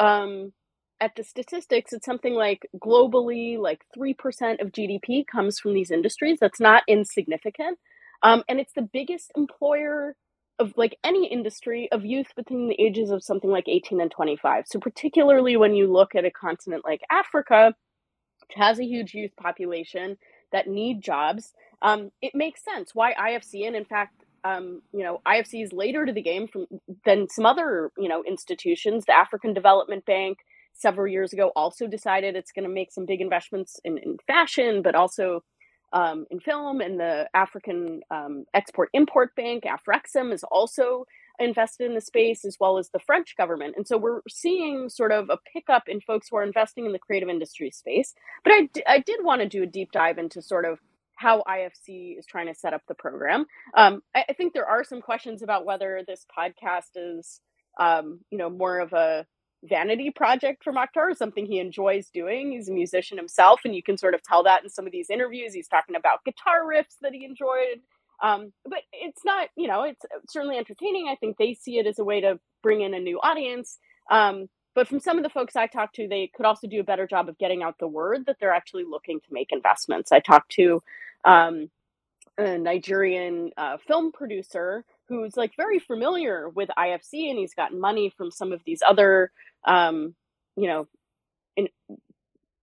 um, 0.00 0.52
at 1.00 1.14
the 1.16 1.22
statistics 1.22 1.92
it's 1.92 2.06
something 2.06 2.34
like 2.34 2.68
globally 2.82 3.58
like 3.58 3.84
3% 3.96 4.60
of 4.60 4.72
gdp 4.72 5.26
comes 5.26 5.58
from 5.58 5.74
these 5.74 5.90
industries 5.90 6.38
that's 6.40 6.60
not 6.60 6.82
insignificant 6.88 7.78
um, 8.24 8.42
and 8.48 8.58
it's 8.58 8.72
the 8.72 8.82
biggest 8.82 9.30
employer 9.36 10.16
of 10.58 10.72
like 10.76 10.96
any 11.04 11.30
industry 11.30 11.88
of 11.92 12.04
youth 12.04 12.28
between 12.36 12.68
the 12.68 12.80
ages 12.80 13.10
of 13.10 13.22
something 13.22 13.50
like 13.50 13.68
18 13.68 14.00
and 14.00 14.10
25. 14.10 14.64
So 14.66 14.80
particularly 14.80 15.56
when 15.56 15.74
you 15.74 15.92
look 15.92 16.14
at 16.14 16.24
a 16.24 16.30
continent 16.30 16.84
like 16.84 17.02
Africa, 17.10 17.74
which 18.40 18.56
has 18.56 18.78
a 18.78 18.84
huge 18.84 19.14
youth 19.14 19.32
population 19.36 20.16
that 20.52 20.68
need 20.68 21.02
jobs, 21.02 21.52
um, 21.82 22.10
it 22.22 22.34
makes 22.34 22.64
sense 22.64 22.94
why 22.94 23.12
IFC 23.14 23.66
and 23.66 23.76
in 23.76 23.84
fact, 23.84 24.24
um, 24.44 24.82
you 24.92 25.02
know, 25.02 25.20
IFC 25.26 25.62
is 25.62 25.72
later 25.72 26.06
to 26.06 26.12
the 26.12 26.22
game 26.22 26.48
from 26.48 26.66
than 27.04 27.28
some 27.28 27.46
other 27.46 27.90
you 27.98 28.08
know 28.08 28.22
institutions. 28.24 29.04
The 29.06 29.16
African 29.16 29.54
Development 29.54 30.04
Bank 30.04 30.38
several 30.74 31.08
years 31.08 31.32
ago 31.32 31.50
also 31.56 31.86
decided 31.86 32.36
it's 32.36 32.52
going 32.52 32.68
to 32.68 32.74
make 32.74 32.92
some 32.92 33.06
big 33.06 33.20
investments 33.20 33.80
in, 33.84 33.96
in 33.98 34.18
fashion, 34.26 34.82
but 34.82 34.94
also 34.94 35.42
um, 35.94 36.26
in 36.30 36.40
film, 36.40 36.80
and 36.80 37.00
the 37.00 37.28
African 37.32 38.00
um, 38.10 38.44
Export 38.52 38.90
Import 38.92 39.34
Bank, 39.36 39.64
Afrexim, 39.64 40.32
is 40.32 40.44
also 40.44 41.06
invested 41.38 41.86
in 41.86 41.94
the 41.94 42.00
space, 42.00 42.44
as 42.44 42.56
well 42.60 42.78
as 42.78 42.90
the 42.90 42.98
French 42.98 43.36
government. 43.36 43.74
And 43.76 43.86
so 43.86 43.96
we're 43.96 44.20
seeing 44.28 44.88
sort 44.88 45.12
of 45.12 45.30
a 45.30 45.38
pickup 45.52 45.84
in 45.88 46.00
folks 46.00 46.28
who 46.28 46.36
are 46.36 46.42
investing 46.42 46.84
in 46.84 46.92
the 46.92 46.98
creative 46.98 47.28
industry 47.28 47.70
space. 47.70 48.12
But 48.42 48.52
I, 48.52 48.68
d- 48.72 48.84
I 48.86 48.98
did 48.98 49.20
want 49.22 49.40
to 49.42 49.48
do 49.48 49.62
a 49.62 49.66
deep 49.66 49.92
dive 49.92 50.18
into 50.18 50.42
sort 50.42 50.64
of 50.64 50.78
how 51.16 51.42
IFC 51.48 52.18
is 52.18 52.26
trying 52.26 52.46
to 52.46 52.54
set 52.54 52.74
up 52.74 52.82
the 52.88 52.94
program. 52.94 53.46
Um, 53.76 54.02
I, 54.14 54.24
I, 54.28 54.32
think 54.32 54.52
there 54.52 54.66
are 54.66 54.82
some 54.82 55.00
questions 55.00 55.42
about 55.42 55.64
whether 55.64 56.02
this 56.06 56.26
podcast 56.36 56.96
is, 56.96 57.40
um, 57.78 58.20
you 58.30 58.38
know, 58.38 58.50
more 58.50 58.80
of 58.80 58.92
a 58.92 59.24
vanity 59.64 60.10
project 60.10 60.62
for 60.62 60.72
Makhtar, 60.72 61.10
is 61.10 61.18
something 61.18 61.46
he 61.46 61.58
enjoys 61.58 62.08
doing. 62.08 62.52
He's 62.52 62.68
a 62.68 62.72
musician 62.72 63.18
himself, 63.18 63.60
and 63.64 63.74
you 63.74 63.82
can 63.82 63.96
sort 63.96 64.14
of 64.14 64.22
tell 64.22 64.42
that 64.44 64.62
in 64.62 64.70
some 64.70 64.86
of 64.86 64.92
these 64.92 65.10
interviews. 65.10 65.54
He's 65.54 65.68
talking 65.68 65.96
about 65.96 66.24
guitar 66.24 66.64
riffs 66.64 66.98
that 67.02 67.12
he 67.12 67.24
enjoyed. 67.24 67.80
Um, 68.22 68.52
but 68.64 68.80
it's 68.92 69.24
not, 69.24 69.48
you 69.56 69.66
know, 69.66 69.82
it's 69.82 70.04
certainly 70.28 70.56
entertaining. 70.56 71.08
I 71.08 71.16
think 71.16 71.36
they 71.36 71.54
see 71.54 71.78
it 71.78 71.86
as 71.86 71.98
a 71.98 72.04
way 72.04 72.20
to 72.20 72.38
bring 72.62 72.80
in 72.80 72.94
a 72.94 73.00
new 73.00 73.18
audience. 73.20 73.78
Um, 74.10 74.48
but 74.74 74.88
from 74.88 75.00
some 75.00 75.18
of 75.18 75.24
the 75.24 75.30
folks 75.30 75.56
I 75.56 75.66
talked 75.66 75.96
to, 75.96 76.08
they 76.08 76.30
could 76.34 76.46
also 76.46 76.66
do 76.66 76.80
a 76.80 76.84
better 76.84 77.06
job 77.06 77.28
of 77.28 77.38
getting 77.38 77.62
out 77.62 77.78
the 77.78 77.88
word 77.88 78.26
that 78.26 78.36
they're 78.40 78.52
actually 78.52 78.84
looking 78.84 79.20
to 79.20 79.32
make 79.32 79.52
investments. 79.52 80.12
I 80.12 80.20
talked 80.20 80.52
to 80.52 80.82
um, 81.24 81.70
a 82.38 82.58
Nigerian 82.58 83.50
uh, 83.56 83.76
film 83.86 84.12
producer 84.12 84.84
who's 85.08 85.36
like 85.36 85.52
very 85.56 85.78
familiar 85.78 86.48
with 86.48 86.68
IFC 86.78 87.28
and 87.30 87.38
he's 87.38 87.54
gotten 87.54 87.80
money 87.80 88.12
from 88.16 88.30
some 88.30 88.52
of 88.52 88.60
these 88.64 88.82
other 88.86 89.30
um, 89.64 90.14
you 90.56 90.68
know, 90.68 90.86
in 91.56 91.68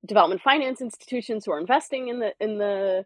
development 0.05 0.41
finance 0.41 0.81
institutions 0.81 1.45
who 1.45 1.51
are 1.51 1.59
investing 1.59 2.07
in 2.07 2.19
the 2.19 2.33
in 2.39 2.57
the 2.57 3.05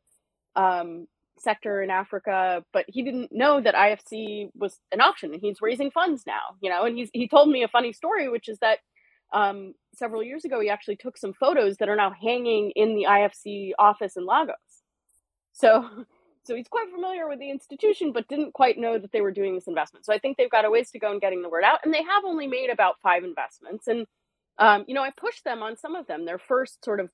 um, 0.55 1.07
sector 1.37 1.81
in 1.81 1.89
Africa, 1.89 2.63
but 2.71 2.85
he 2.87 3.03
didn't 3.03 3.31
know 3.31 3.59
that 3.59 3.75
IFC 3.75 4.49
was 4.55 4.79
an 4.91 5.01
option, 5.01 5.33
and 5.33 5.41
he's 5.41 5.61
raising 5.61 5.91
funds 5.91 6.23
now. 6.25 6.55
You 6.61 6.69
know, 6.69 6.85
and 6.85 6.97
he's 6.97 7.09
he 7.13 7.27
told 7.27 7.49
me 7.49 7.63
a 7.63 7.67
funny 7.67 7.93
story, 7.93 8.29
which 8.29 8.47
is 8.47 8.59
that 8.59 8.79
um, 9.33 9.73
several 9.95 10.23
years 10.23 10.45
ago 10.45 10.59
he 10.59 10.69
actually 10.69 10.97
took 10.97 11.17
some 11.17 11.33
photos 11.33 11.77
that 11.77 11.89
are 11.89 11.95
now 11.95 12.11
hanging 12.11 12.71
in 12.75 12.95
the 12.95 13.05
IFC 13.07 13.71
office 13.77 14.15
in 14.17 14.25
Lagos. 14.25 14.55
So. 15.53 16.05
So 16.45 16.55
he's 16.55 16.67
quite 16.67 16.89
familiar 16.91 17.27
with 17.27 17.39
the 17.39 17.49
institution, 17.49 18.11
but 18.11 18.27
didn't 18.27 18.53
quite 18.53 18.77
know 18.77 18.99
that 18.99 19.11
they 19.11 19.21
were 19.21 19.31
doing 19.31 19.55
this 19.55 19.67
investment. 19.67 20.05
So 20.05 20.13
I 20.13 20.19
think 20.19 20.37
they've 20.37 20.49
got 20.49 20.65
a 20.65 20.71
ways 20.71 20.91
to 20.91 20.99
go 20.99 21.11
in 21.11 21.19
getting 21.19 21.41
the 21.41 21.49
word 21.49 21.63
out, 21.63 21.79
and 21.83 21.93
they 21.93 22.03
have 22.03 22.25
only 22.25 22.47
made 22.47 22.69
about 22.69 22.95
five 23.01 23.23
investments. 23.23 23.87
And 23.87 24.07
um, 24.57 24.85
you 24.87 24.95
know, 24.95 25.03
I 25.03 25.11
pushed 25.11 25.43
them 25.43 25.61
on 25.63 25.77
some 25.77 25.95
of 25.95 26.07
them. 26.07 26.25
Their 26.25 26.39
first 26.39 26.83
sort 26.85 26.99
of 26.99 27.09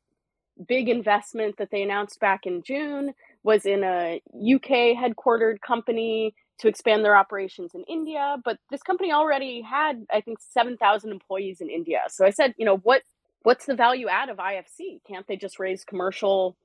big 0.68 0.90
investment 0.90 1.58
that 1.58 1.70
they 1.72 1.82
announced 1.82 2.20
back 2.20 2.46
in 2.46 2.62
June 2.64 3.14
was 3.44 3.66
in 3.66 3.84
a 3.84 4.22
UK 4.36 4.96
headquartered 4.98 5.62
company 5.62 6.36
to 6.60 6.68
expand 6.68 7.04
their 7.04 7.18
operations 7.18 7.72
in 7.74 7.84
India, 7.88 8.38
but 8.46 8.58
this 8.70 8.84
company 8.84 9.12
already 9.12 9.62
had, 9.62 10.06
I 10.14 10.22
think, 10.22 10.38
7,000 10.40 11.10
employees 11.10 11.60
in 11.60 11.70
India. 11.70 12.02
So 12.10 12.26
I 12.26 12.30
said, 12.30 12.54
you 12.58 12.66
know, 12.66 12.78
what 12.78 13.02
what's 13.44 13.66
the 13.66 13.76
value 13.76 14.08
add 14.08 14.30
of 14.30 14.38
IFC? 14.38 15.00
Can't 15.08 15.26
they 15.28 15.36
just 15.36 15.58
raise 15.58 15.84
commercial, 15.84 16.56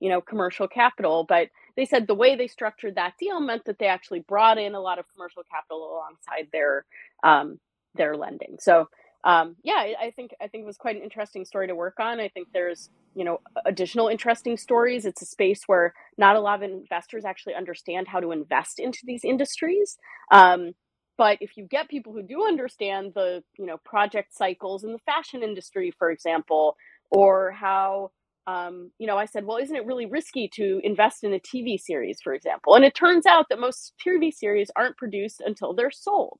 you 0.00 0.10
know, 0.10 0.20
commercial 0.20 0.68
capital? 0.68 1.24
But 1.26 1.48
they 1.76 1.84
said 1.84 2.06
the 2.06 2.14
way 2.14 2.36
they 2.36 2.48
structured 2.48 2.96
that 2.96 3.14
deal 3.18 3.40
meant 3.40 3.64
that 3.66 3.78
they 3.78 3.86
actually 3.86 4.20
brought 4.20 4.58
in 4.58 4.74
a 4.74 4.80
lot 4.80 4.98
of 4.98 5.06
commercial 5.14 5.42
capital 5.50 5.92
alongside 5.92 6.48
their 6.52 6.84
um, 7.22 7.58
their 7.94 8.16
lending. 8.16 8.56
So 8.60 8.88
um, 9.24 9.56
yeah, 9.64 9.92
I 10.00 10.12
think 10.14 10.34
I 10.40 10.46
think 10.46 10.62
it 10.62 10.66
was 10.66 10.76
quite 10.76 10.96
an 10.96 11.02
interesting 11.02 11.44
story 11.44 11.66
to 11.66 11.74
work 11.74 11.98
on. 11.98 12.20
I 12.20 12.28
think 12.28 12.48
there's 12.52 12.90
you 13.14 13.24
know 13.24 13.40
additional 13.64 14.08
interesting 14.08 14.56
stories. 14.56 15.04
It's 15.04 15.20
a 15.22 15.26
space 15.26 15.62
where 15.66 15.94
not 16.16 16.36
a 16.36 16.40
lot 16.40 16.62
of 16.62 16.70
investors 16.70 17.24
actually 17.24 17.54
understand 17.54 18.06
how 18.06 18.20
to 18.20 18.30
invest 18.30 18.78
into 18.78 19.00
these 19.04 19.24
industries. 19.24 19.98
Um, 20.30 20.74
but 21.18 21.38
if 21.40 21.56
you 21.56 21.64
get 21.64 21.88
people 21.88 22.12
who 22.12 22.22
do 22.22 22.46
understand 22.46 23.12
the 23.14 23.42
you 23.58 23.66
know 23.66 23.78
project 23.78 24.32
cycles 24.32 24.84
in 24.84 24.92
the 24.92 25.00
fashion 25.00 25.42
industry, 25.42 25.92
for 25.98 26.10
example, 26.10 26.76
or 27.10 27.50
how 27.50 28.12
um, 28.46 28.90
you 28.98 29.06
know, 29.06 29.16
I 29.16 29.26
said, 29.26 29.44
well, 29.44 29.58
isn't 29.58 29.74
it 29.74 29.86
really 29.86 30.06
risky 30.06 30.48
to 30.54 30.80
invest 30.84 31.24
in 31.24 31.34
a 31.34 31.40
TV 31.40 31.78
series, 31.80 32.20
for 32.22 32.32
example? 32.34 32.74
And 32.74 32.84
it 32.84 32.94
turns 32.94 33.26
out 33.26 33.46
that 33.50 33.58
most 33.58 33.94
TV 34.04 34.32
series 34.32 34.70
aren't 34.76 34.96
produced 34.96 35.42
until 35.44 35.74
they're 35.74 35.90
sold. 35.90 36.38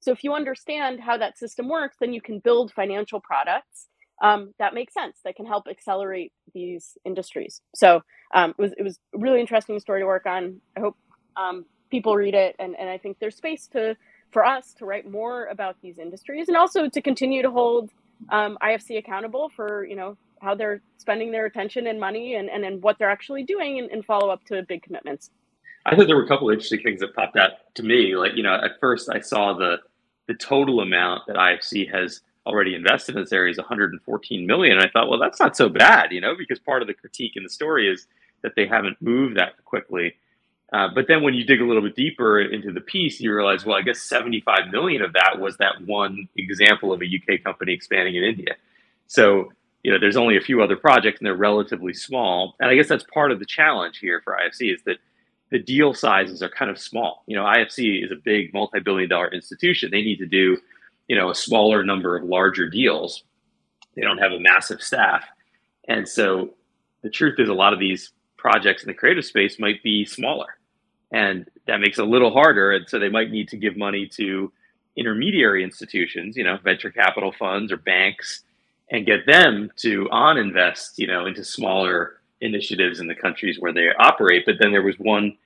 So 0.00 0.10
if 0.12 0.24
you 0.24 0.34
understand 0.34 1.00
how 1.00 1.18
that 1.18 1.38
system 1.38 1.68
works, 1.68 1.96
then 2.00 2.12
you 2.12 2.20
can 2.20 2.40
build 2.40 2.72
financial 2.72 3.20
products 3.20 3.88
um, 4.22 4.54
that 4.58 4.74
make 4.74 4.90
sense 4.90 5.18
that 5.24 5.36
can 5.36 5.46
help 5.46 5.66
accelerate 5.68 6.32
these 6.54 6.96
industries. 7.04 7.60
So 7.74 8.00
um, 8.34 8.50
it 8.50 8.62
was 8.62 8.72
it 8.78 8.82
was 8.82 8.98
a 9.14 9.18
really 9.18 9.40
interesting 9.40 9.78
story 9.80 10.00
to 10.00 10.06
work 10.06 10.26
on. 10.26 10.60
I 10.76 10.80
hope 10.80 10.96
um, 11.36 11.66
people 11.90 12.16
read 12.16 12.34
it, 12.34 12.56
and 12.58 12.76
and 12.78 12.88
I 12.88 12.98
think 12.98 13.18
there's 13.20 13.36
space 13.36 13.66
to 13.68 13.96
for 14.30 14.44
us 14.44 14.74
to 14.74 14.86
write 14.86 15.10
more 15.10 15.46
about 15.46 15.76
these 15.82 15.98
industries, 15.98 16.48
and 16.48 16.56
also 16.56 16.88
to 16.88 17.02
continue 17.02 17.42
to 17.42 17.50
hold 17.50 17.90
um, 18.30 18.58
IFC 18.62 18.98
accountable 18.98 19.50
for 19.54 19.84
you 19.84 19.96
know 19.96 20.16
how 20.42 20.54
they're 20.54 20.82
spending 20.98 21.32
their 21.32 21.46
attention 21.46 21.86
and 21.86 21.98
money, 21.98 22.34
and 22.34 22.50
and, 22.50 22.64
and 22.64 22.82
what 22.82 22.98
they're 22.98 23.10
actually 23.10 23.44
doing, 23.44 23.78
and, 23.78 23.90
and 23.90 24.04
follow 24.04 24.28
up 24.28 24.44
to 24.46 24.62
big 24.62 24.82
commitments. 24.82 25.30
I 25.86 25.96
thought 25.96 26.06
there 26.06 26.16
were 26.16 26.24
a 26.24 26.28
couple 26.28 26.48
of 26.48 26.52
interesting 26.52 26.80
things 26.82 27.00
that 27.00 27.14
popped 27.14 27.36
out 27.36 27.52
to 27.74 27.82
me. 27.82 28.16
Like 28.16 28.32
you 28.34 28.42
know, 28.42 28.54
at 28.54 28.72
first 28.80 29.08
I 29.10 29.20
saw 29.20 29.54
the 29.54 29.78
the 30.28 30.34
total 30.34 30.80
amount 30.80 31.22
that 31.26 31.36
IFC 31.36 31.92
has 31.92 32.20
already 32.46 32.74
invested 32.74 33.14
in 33.16 33.22
this 33.22 33.32
area 33.32 33.50
is 33.50 33.58
114 33.58 34.46
million. 34.46 34.78
And 34.78 34.86
I 34.86 34.90
thought, 34.90 35.08
well, 35.08 35.18
that's 35.18 35.40
not 35.40 35.56
so 35.56 35.68
bad, 35.68 36.12
you 36.12 36.20
know, 36.20 36.34
because 36.36 36.58
part 36.58 36.82
of 36.82 36.88
the 36.88 36.94
critique 36.94 37.32
in 37.36 37.42
the 37.42 37.48
story 37.48 37.88
is 37.88 38.06
that 38.42 38.52
they 38.56 38.66
haven't 38.66 39.00
moved 39.00 39.36
that 39.36 39.64
quickly. 39.64 40.14
Uh, 40.72 40.88
but 40.94 41.06
then 41.06 41.22
when 41.22 41.34
you 41.34 41.44
dig 41.44 41.60
a 41.60 41.64
little 41.64 41.82
bit 41.82 41.94
deeper 41.94 42.40
into 42.40 42.72
the 42.72 42.80
piece, 42.80 43.20
you 43.20 43.32
realize, 43.34 43.64
well, 43.64 43.76
I 43.76 43.82
guess 43.82 44.00
75 44.02 44.72
million 44.72 45.02
of 45.02 45.12
that 45.12 45.38
was 45.38 45.56
that 45.58 45.82
one 45.84 46.28
example 46.36 46.92
of 46.92 47.02
a 47.02 47.04
UK 47.04 47.42
company 47.44 47.72
expanding 47.72 48.16
in 48.16 48.24
India. 48.24 48.56
So, 49.06 49.52
you 49.82 49.90
know, 49.90 49.98
there's 49.98 50.16
only 50.16 50.36
a 50.36 50.40
few 50.40 50.62
other 50.62 50.76
projects 50.76 51.18
and 51.18 51.26
they're 51.26 51.34
relatively 51.34 51.92
small. 51.92 52.54
And 52.60 52.70
I 52.70 52.74
guess 52.74 52.88
that's 52.88 53.04
part 53.12 53.32
of 53.32 53.38
the 53.38 53.44
challenge 53.44 53.98
here 53.98 54.20
for 54.22 54.34
IFC 54.34 54.72
is 54.72 54.82
that 54.84 54.98
the 55.50 55.58
deal 55.58 55.92
sizes 55.92 56.42
are 56.42 56.48
kind 56.48 56.70
of 56.70 56.78
small. 56.78 57.24
You 57.26 57.36
know, 57.36 57.44
IFC 57.44 58.04
is 58.04 58.10
a 58.10 58.16
big 58.16 58.54
multi-billion 58.54 59.08
dollar 59.08 59.28
institution. 59.28 59.90
They 59.90 60.02
need 60.02 60.18
to 60.18 60.26
do, 60.26 60.56
you 61.08 61.16
know, 61.16 61.30
a 61.30 61.34
smaller 61.34 61.84
number 61.84 62.16
of 62.16 62.24
larger 62.24 62.68
deals. 62.68 63.24
They 63.94 64.02
don't 64.02 64.18
have 64.18 64.32
a 64.32 64.40
massive 64.40 64.80
staff. 64.80 65.24
And 65.88 66.08
so 66.08 66.50
the 67.02 67.10
truth 67.10 67.38
is 67.38 67.48
a 67.48 67.54
lot 67.54 67.72
of 67.72 67.80
these 67.80 68.12
projects 68.38 68.82
in 68.82 68.88
the 68.88 68.94
creative 68.94 69.24
space 69.24 69.58
might 69.58 69.82
be 69.82 70.04
smaller. 70.04 70.56
And 71.12 71.48
that 71.66 71.80
makes 71.80 71.98
it 71.98 72.04
a 72.04 72.08
little 72.08 72.32
harder. 72.32 72.72
And 72.72 72.88
so 72.88 72.98
they 72.98 73.10
might 73.10 73.30
need 73.30 73.48
to 73.48 73.56
give 73.56 73.76
money 73.76 74.08
to 74.14 74.50
intermediary 74.96 75.64
institutions, 75.64 76.36
you 76.36 76.44
know, 76.44 76.56
venture 76.62 76.90
capital 76.90 77.32
funds 77.38 77.72
or 77.72 77.76
banks, 77.76 78.42
and 78.92 79.06
get 79.06 79.26
them 79.26 79.72
to 79.76 80.08
on 80.10 80.36
invest, 80.36 80.98
you 80.98 81.06
know, 81.06 81.26
into 81.26 81.42
smaller 81.42 82.20
initiatives 82.40 83.00
in 83.00 83.08
the 83.08 83.14
countries 83.14 83.58
where 83.58 83.72
they 83.72 83.88
operate. 83.98 84.44
But 84.46 84.56
then 84.60 84.70
there 84.70 84.82
was 84.82 84.96
one 84.98 85.36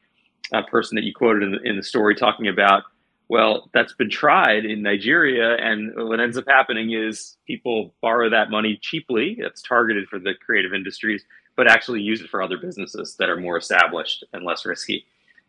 uh, 0.52 0.62
person 0.62 0.96
that 0.96 1.04
you 1.04 1.14
quoted 1.14 1.44
in 1.44 1.52
the, 1.52 1.62
in 1.62 1.76
the 1.76 1.82
story 1.82 2.14
talking 2.14 2.48
about, 2.48 2.82
well, 3.28 3.70
that's 3.72 3.92
been 3.94 4.10
tried 4.10 4.64
in 4.64 4.82
Nigeria, 4.82 5.56
and 5.56 5.92
what 5.96 6.20
ends 6.20 6.38
up 6.38 6.44
happening 6.46 6.92
is 6.92 7.36
people 7.46 7.92
borrow 8.00 8.30
that 8.30 8.50
money 8.50 8.78
cheaply. 8.80 9.36
It's 9.40 9.62
targeted 9.62 10.06
for 10.08 10.20
the 10.20 10.34
creative 10.34 10.72
industries, 10.72 11.24
but 11.56 11.68
actually 11.68 12.02
use 12.02 12.20
it 12.20 12.30
for 12.30 12.40
other 12.40 12.58
businesses 12.58 13.16
that 13.18 13.28
are 13.28 13.36
more 13.36 13.56
established 13.56 14.22
and 14.32 14.44
less 14.44 14.64
risky. 14.64 15.06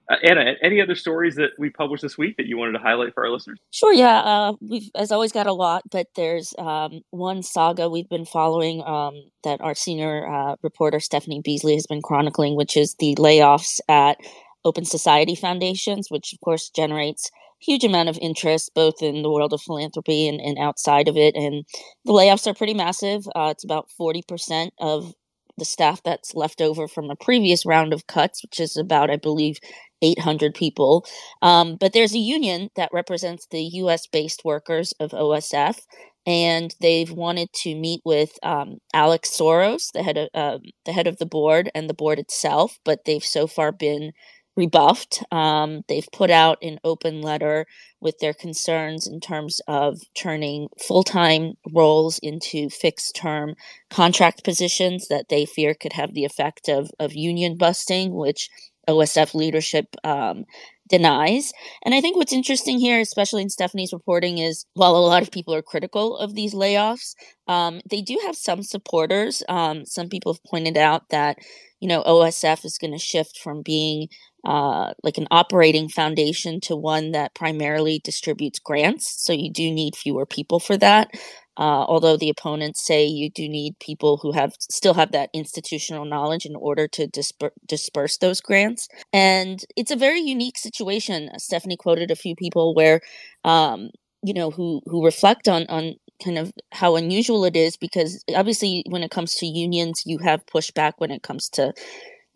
Uh, 0.09 0.15
Anna, 0.23 0.53
any 0.61 0.81
other 0.81 0.95
stories 0.95 1.35
that 1.35 1.51
we 1.57 1.69
published 1.69 2.01
this 2.01 2.17
week 2.17 2.37
that 2.37 2.45
you 2.45 2.57
wanted 2.57 2.73
to 2.73 2.79
highlight 2.79 3.13
for 3.13 3.25
our 3.25 3.31
listeners? 3.31 3.59
Sure. 3.71 3.93
Yeah, 3.93 4.19
uh, 4.19 4.53
we've 4.61 4.89
as 4.95 5.11
always 5.11 5.33
got 5.33 5.47
a 5.47 5.53
lot, 5.53 5.83
but 5.91 6.07
there's 6.15 6.53
um, 6.57 7.01
one 7.09 7.43
saga 7.43 7.89
we've 7.89 8.09
been 8.09 8.25
following 8.25 8.81
um, 8.83 9.15
that 9.43 9.59
our 9.59 9.75
senior 9.75 10.25
uh, 10.27 10.55
reporter 10.63 10.99
Stephanie 11.01 11.41
Beasley 11.43 11.73
has 11.73 11.87
been 11.87 12.01
chronicling, 12.01 12.55
which 12.55 12.77
is 12.77 12.95
the 12.99 13.15
layoffs 13.15 13.79
at 13.89 14.17
Open 14.63 14.85
Society 14.85 15.35
Foundations, 15.35 16.07
which 16.09 16.31
of 16.33 16.39
course 16.39 16.69
generates 16.69 17.29
huge 17.59 17.83
amount 17.83 18.07
of 18.07 18.17
interest 18.21 18.71
both 18.75 19.01
in 19.01 19.23
the 19.23 19.31
world 19.31 19.51
of 19.51 19.61
philanthropy 19.61 20.27
and, 20.27 20.39
and 20.39 20.57
outside 20.57 21.07
of 21.07 21.17
it. 21.17 21.35
And 21.35 21.65
the 22.05 22.13
layoffs 22.13 22.47
are 22.47 22.53
pretty 22.53 22.73
massive. 22.73 23.27
Uh, 23.35 23.49
it's 23.51 23.63
about 23.63 23.89
40% 23.99 24.69
of 24.79 25.13
the 25.57 25.65
staff 25.65 26.03
that's 26.03 26.35
left 26.35 26.61
over 26.61 26.87
from 26.87 27.09
a 27.09 27.15
previous 27.15 27.65
round 27.65 27.93
of 27.93 28.07
cuts, 28.07 28.43
which 28.43 28.59
is 28.59 28.77
about, 28.77 29.09
I 29.09 29.15
believe, 29.15 29.57
800 30.01 30.53
people. 30.53 31.05
Um, 31.41 31.75
but 31.79 31.93
there's 31.93 32.13
a 32.13 32.19
union 32.19 32.69
that 32.75 32.89
represents 32.93 33.47
the 33.49 33.63
US 33.63 34.07
based 34.07 34.43
workers 34.45 34.93
of 34.99 35.11
OSF. 35.11 35.79
And 36.25 36.75
they've 36.81 37.09
wanted 37.09 37.53
to 37.53 37.73
meet 37.73 38.01
with 38.03 38.37
um, 38.43 38.79
Alex 38.93 39.29
Soros, 39.29 39.93
the 39.93 40.03
head 40.03 40.17
of 40.17 40.29
uh, 40.33 40.57
the 40.85 40.91
head 40.91 41.07
of 41.07 41.17
the 41.19 41.25
board, 41.25 41.71
and 41.73 41.89
the 41.89 41.93
board 41.93 42.19
itself. 42.19 42.79
But 42.83 43.05
they've 43.05 43.23
so 43.23 43.47
far 43.47 43.71
been 43.71 44.11
rebuffed. 44.57 45.23
Um, 45.31 45.83
they've 45.87 46.07
put 46.11 46.29
out 46.29 46.57
an 46.61 46.79
open 46.83 47.21
letter 47.21 47.65
with 48.01 48.17
their 48.19 48.33
concerns 48.33 49.07
in 49.07 49.21
terms 49.21 49.61
of 49.67 50.01
turning 50.15 50.67
full 50.85 51.03
time 51.03 51.53
roles 51.71 52.19
into 52.19 52.69
fixed 52.69 53.15
term 53.15 53.55
contract 53.89 54.43
positions 54.43 55.07
that 55.07 55.29
they 55.29 55.45
fear 55.45 55.73
could 55.73 55.93
have 55.93 56.13
the 56.13 56.25
effect 56.25 56.67
of, 56.67 56.89
of 56.99 57.13
union 57.13 57.55
busting, 57.55 58.13
which 58.13 58.49
OSF 58.87 59.33
leadership 59.33 59.95
um, 60.03 60.45
denies. 60.89 61.51
And 61.83 61.93
I 61.93 62.01
think 62.01 62.15
what's 62.15 62.33
interesting 62.33 62.79
here, 62.79 62.99
especially 62.99 63.41
in 63.41 63.49
Stephanie's 63.49 63.93
reporting, 63.93 64.37
is 64.37 64.65
while 64.73 64.95
a 64.95 64.99
lot 65.05 65.21
of 65.23 65.31
people 65.31 65.53
are 65.53 65.61
critical 65.61 66.17
of 66.17 66.35
these 66.35 66.53
layoffs, 66.53 67.13
um, 67.47 67.81
they 67.89 68.01
do 68.01 68.19
have 68.25 68.35
some 68.35 68.63
supporters. 68.63 69.43
Um, 69.49 69.85
some 69.85 70.09
people 70.09 70.33
have 70.33 70.43
pointed 70.43 70.77
out 70.77 71.09
that, 71.09 71.37
you 71.79 71.87
know, 71.87 72.03
OSF 72.03 72.65
is 72.65 72.77
going 72.77 72.93
to 72.93 72.99
shift 72.99 73.37
from 73.37 73.61
being 73.61 74.07
uh, 74.45 74.93
like 75.03 75.17
an 75.17 75.27
operating 75.29 75.89
foundation 75.89 76.61
to 76.61 76.75
one 76.75 77.11
that 77.11 77.35
primarily 77.35 77.99
distributes 78.03 78.59
grants. 78.59 79.13
So 79.23 79.33
you 79.33 79.51
do 79.51 79.71
need 79.71 79.95
fewer 79.95 80.25
people 80.25 80.59
for 80.59 80.77
that. 80.77 81.11
Uh, 81.57 81.83
although 81.87 82.17
the 82.17 82.29
opponents 82.29 82.85
say 82.85 83.05
you 83.05 83.29
do 83.31 83.49
need 83.49 83.79
people 83.79 84.17
who 84.17 84.31
have 84.31 84.53
still 84.69 84.93
have 84.93 85.11
that 85.11 85.29
institutional 85.33 86.05
knowledge 86.05 86.45
in 86.45 86.55
order 86.55 86.87
to 86.87 87.07
disper- 87.07 87.51
disperse 87.67 88.17
those 88.17 88.41
grants, 88.41 88.87
and 89.11 89.65
it's 89.75 89.91
a 89.91 89.95
very 89.95 90.19
unique 90.21 90.57
situation. 90.57 91.29
Stephanie 91.37 91.77
quoted 91.77 92.11
a 92.11 92.15
few 92.15 92.35
people 92.35 92.75
where, 92.75 93.01
um, 93.43 93.89
you 94.23 94.33
know, 94.33 94.51
who 94.51 94.81
who 94.85 95.03
reflect 95.03 95.47
on 95.47 95.65
on 95.67 95.95
kind 96.23 96.37
of 96.37 96.51
how 96.71 96.95
unusual 96.95 97.45
it 97.45 97.55
is 97.55 97.77
because 97.77 98.23
obviously 98.35 98.83
when 98.89 99.03
it 99.03 99.11
comes 99.11 99.35
to 99.35 99.45
unions, 99.45 100.03
you 100.05 100.17
have 100.19 100.45
pushback 100.45 100.93
when 100.97 101.11
it 101.11 101.23
comes 101.23 101.49
to 101.49 101.73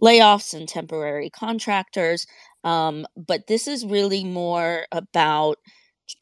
layoffs 0.02 0.54
and 0.54 0.68
temporary 0.68 1.30
contractors. 1.30 2.26
Um, 2.64 3.06
but 3.16 3.48
this 3.48 3.68
is 3.68 3.86
really 3.86 4.24
more 4.24 4.86
about 4.92 5.58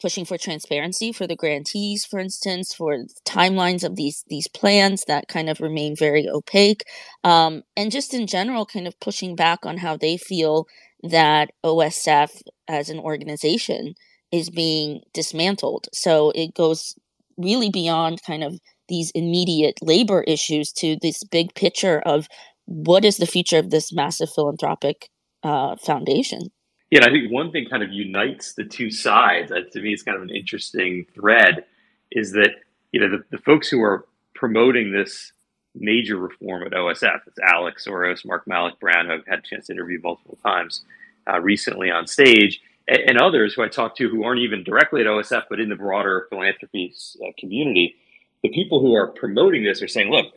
pushing 0.00 0.24
for 0.24 0.38
transparency 0.38 1.12
for 1.12 1.26
the 1.26 1.36
grantees, 1.36 2.04
for 2.04 2.18
instance, 2.18 2.74
for 2.74 3.04
timelines 3.26 3.84
of 3.84 3.96
these 3.96 4.24
these 4.28 4.48
plans 4.48 5.04
that 5.06 5.28
kind 5.28 5.48
of 5.48 5.60
remain 5.60 5.96
very 5.96 6.28
opaque, 6.28 6.82
um, 7.24 7.62
and 7.76 7.90
just 7.90 8.14
in 8.14 8.26
general, 8.26 8.66
kind 8.66 8.86
of 8.86 8.98
pushing 9.00 9.34
back 9.34 9.64
on 9.64 9.78
how 9.78 9.96
they 9.96 10.16
feel 10.16 10.66
that 11.02 11.50
OSF 11.64 12.42
as 12.68 12.88
an 12.90 12.98
organization 12.98 13.94
is 14.32 14.50
being 14.50 15.00
dismantled. 15.12 15.88
So 15.92 16.30
it 16.34 16.54
goes 16.54 16.94
really 17.36 17.70
beyond 17.70 18.22
kind 18.22 18.44
of 18.44 18.58
these 18.88 19.10
immediate 19.12 19.78
labor 19.82 20.22
issues 20.22 20.72
to 20.72 20.96
this 21.00 21.24
big 21.24 21.54
picture 21.54 22.00
of 22.00 22.28
what 22.66 23.04
is 23.04 23.16
the 23.16 23.26
future 23.26 23.58
of 23.58 23.70
this 23.70 23.92
massive 23.92 24.30
philanthropic 24.30 25.08
uh, 25.42 25.76
foundation? 25.76 26.50
Yeah, 26.90 27.04
I 27.04 27.10
think 27.10 27.30
one 27.30 27.52
thing 27.52 27.66
kind 27.70 27.82
of 27.82 27.92
unites 27.92 28.54
the 28.54 28.64
two 28.64 28.90
sides. 28.90 29.52
Uh, 29.52 29.60
to 29.72 29.80
me, 29.80 29.92
it's 29.92 30.02
kind 30.02 30.16
of 30.16 30.22
an 30.22 30.30
interesting 30.30 31.06
thread. 31.14 31.64
Is 32.10 32.32
that 32.32 32.50
you 32.92 33.00
know 33.00 33.08
the, 33.08 33.24
the 33.30 33.42
folks 33.42 33.68
who 33.68 33.80
are 33.82 34.06
promoting 34.34 34.92
this 34.92 35.32
major 35.74 36.16
reform 36.16 36.62
at 36.64 36.72
OSF. 36.72 37.20
It's 37.26 37.38
Alex 37.38 37.86
Soros, 37.86 38.24
Mark 38.24 38.44
Malloch 38.46 38.80
Brown, 38.80 39.06
who 39.06 39.12
I've 39.12 39.26
had 39.26 39.40
a 39.40 39.42
chance 39.42 39.66
to 39.66 39.72
interview 39.72 40.00
multiple 40.02 40.38
times 40.44 40.84
uh, 41.30 41.40
recently 41.40 41.90
on 41.90 42.06
stage, 42.06 42.60
and, 42.88 42.98
and, 43.10 43.20
others 43.20 43.54
who 43.54 43.62
I 43.62 43.68
talked 43.68 43.98
to 43.98 44.08
who 44.08 44.24
aren't 44.24 44.40
even 44.40 44.64
directly 44.64 45.00
at 45.00 45.06
OSF, 45.06 45.44
but 45.48 45.60
in 45.60 45.68
the 45.68 45.76
broader 45.76 46.26
philanthropy 46.28 46.92
uh, 47.22 47.30
community. 47.38 47.94
The 48.42 48.48
people 48.48 48.80
who 48.80 48.94
are 48.94 49.08
promoting 49.08 49.62
this 49.62 49.82
are 49.82 49.88
saying, 49.88 50.10
look, 50.10 50.32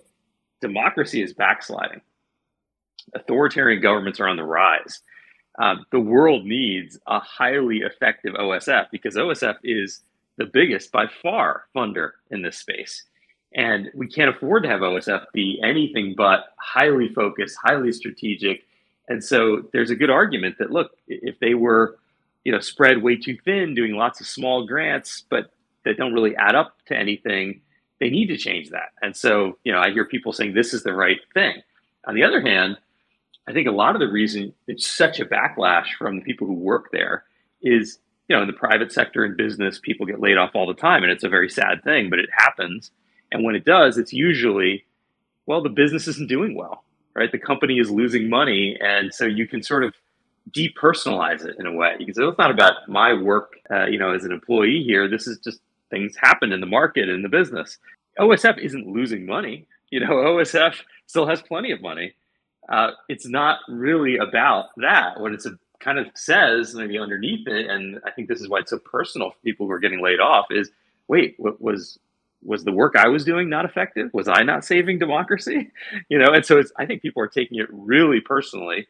democracy 0.61 1.23
is 1.23 1.33
backsliding. 1.33 2.01
Authoritarian 3.15 3.81
governments 3.81 4.19
are 4.19 4.27
on 4.27 4.37
the 4.37 4.43
rise. 4.43 4.99
Um, 5.59 5.85
the 5.91 5.99
world 5.99 6.45
needs 6.45 6.99
a 7.07 7.19
highly 7.19 7.79
effective 7.79 8.33
OSF 8.33 8.87
because 8.91 9.15
OSF 9.15 9.57
is 9.63 10.01
the 10.37 10.45
biggest 10.45 10.91
by 10.91 11.05
far 11.21 11.65
funder 11.75 12.11
in 12.31 12.41
this 12.41 12.57
space. 12.57 13.03
And 13.55 13.91
we 13.93 14.07
can't 14.07 14.35
afford 14.35 14.63
to 14.63 14.69
have 14.69 14.79
OSF 14.79 15.25
be 15.31 15.61
anything 15.63 16.15
but 16.17 16.53
highly 16.57 17.09
focused, 17.13 17.57
highly 17.63 17.91
strategic. 17.91 18.63
And 19.07 19.23
so 19.23 19.63
there's 19.73 19.91
a 19.91 19.95
good 19.95 20.09
argument 20.09 20.57
that 20.57 20.71
look, 20.71 20.91
if 21.07 21.37
they 21.39 21.53
were, 21.53 21.99
you 22.43 22.51
know, 22.51 22.59
spread 22.59 23.03
way 23.03 23.15
too 23.15 23.37
thin, 23.45 23.75
doing 23.75 23.93
lots 23.93 24.19
of 24.21 24.27
small 24.27 24.65
grants, 24.65 25.23
but 25.29 25.51
that 25.85 25.97
don't 25.97 26.13
really 26.13 26.35
add 26.35 26.55
up 26.55 26.75
to 26.87 26.97
anything, 26.97 27.61
they 27.99 28.09
need 28.09 28.27
to 28.27 28.37
change 28.37 28.69
that. 28.71 28.91
And 29.01 29.15
so, 29.15 29.57
you 29.63 29.71
know, 29.71 29.79
I 29.79 29.91
hear 29.91 30.05
people 30.05 30.33
saying 30.33 30.53
this 30.53 30.73
is 30.73 30.83
the 30.83 30.93
right 30.93 31.19
thing. 31.33 31.61
On 32.05 32.15
the 32.15 32.23
other 32.23 32.41
hand, 32.41 32.77
I 33.47 33.53
think 33.53 33.67
a 33.67 33.71
lot 33.71 33.95
of 33.95 33.99
the 33.99 34.07
reason 34.07 34.53
it's 34.67 34.87
such 34.87 35.19
a 35.19 35.25
backlash 35.25 35.93
from 35.97 36.17
the 36.17 36.21
people 36.21 36.47
who 36.47 36.53
work 36.53 36.91
there 36.91 37.23
is, 37.61 37.99
you 38.27 38.35
know, 38.35 38.41
in 38.41 38.47
the 38.47 38.53
private 38.53 38.91
sector 38.91 39.23
and 39.23 39.35
business, 39.35 39.79
people 39.79 40.05
get 40.05 40.21
laid 40.21 40.37
off 40.37 40.51
all 40.53 40.67
the 40.67 40.73
time, 40.73 41.03
and 41.03 41.11
it's 41.11 41.23
a 41.23 41.29
very 41.29 41.49
sad 41.49 41.83
thing, 41.83 42.09
but 42.09 42.19
it 42.19 42.29
happens. 42.35 42.91
And 43.31 43.43
when 43.43 43.55
it 43.55 43.65
does, 43.65 43.97
it's 43.97 44.13
usually, 44.13 44.85
well, 45.45 45.61
the 45.61 45.69
business 45.69 46.07
isn't 46.07 46.29
doing 46.29 46.55
well, 46.55 46.83
right? 47.15 47.31
The 47.31 47.39
company 47.39 47.79
is 47.79 47.91
losing 47.91 48.29
money, 48.29 48.77
and 48.79 49.13
so 49.13 49.25
you 49.25 49.47
can 49.47 49.61
sort 49.61 49.83
of 49.83 49.93
depersonalize 50.51 51.45
it 51.45 51.55
in 51.59 51.65
a 51.65 51.73
way. 51.73 51.95
You 51.99 52.05
can 52.05 52.15
say, 52.15 52.23
it's 52.23 52.37
not 52.37 52.51
about 52.51 52.87
my 52.87 53.13
work, 53.13 53.53
uh, 53.69 53.85
you 53.85 53.97
know, 53.97 54.13
as 54.13 54.23
an 54.23 54.31
employee 54.31 54.83
here. 54.83 55.09
This 55.09 55.27
is 55.27 55.39
just 55.39 55.59
things 55.89 56.15
happen 56.15 56.51
in 56.51 56.59
the 56.61 56.65
market 56.65 57.09
and 57.09 57.23
the 57.23 57.29
business. 57.29 57.77
OSF 58.19 58.57
isn't 58.57 58.87
losing 58.87 59.25
money. 59.25 59.67
You 59.89 59.99
know, 59.99 60.07
OSF 60.11 60.75
still 61.07 61.27
has 61.27 61.41
plenty 61.41 61.71
of 61.71 61.81
money 61.81 62.13
uh, 62.69 62.91
it's 63.09 63.27
not 63.27 63.59
really 63.67 64.17
about 64.17 64.65
that. 64.77 65.19
What 65.19 65.33
it's 65.33 65.45
a, 65.45 65.57
kind 65.79 65.99
of 65.99 66.07
says, 66.15 66.73
maybe 66.73 66.97
underneath 66.97 67.47
it, 67.47 67.69
and 67.69 67.99
I 68.05 68.11
think 68.11 68.29
this 68.29 68.39
is 68.39 68.47
why 68.47 68.59
it's 68.59 68.71
so 68.71 68.79
personal 68.79 69.31
for 69.31 69.37
people 69.43 69.65
who 69.65 69.73
are 69.73 69.79
getting 69.79 70.01
laid 70.01 70.19
off, 70.19 70.47
is 70.49 70.71
wait, 71.07 71.35
what 71.37 71.61
was 71.61 71.99
was 72.45 72.65
the 72.65 72.73
work 72.73 72.95
I 72.97 73.07
was 73.07 73.23
doing 73.23 73.49
not 73.49 73.63
effective? 73.63 74.09
Was 74.13 74.27
I 74.27 74.43
not 74.43 74.65
saving 74.65 74.99
democracy? 74.99 75.71
You 76.09 76.19
know, 76.19 76.33
and 76.33 76.45
so 76.45 76.57
it's, 76.57 76.71
I 76.77 76.85
think 76.85 77.01
people 77.01 77.23
are 77.23 77.27
taking 77.27 77.59
it 77.59 77.67
really 77.71 78.19
personally, 78.19 78.87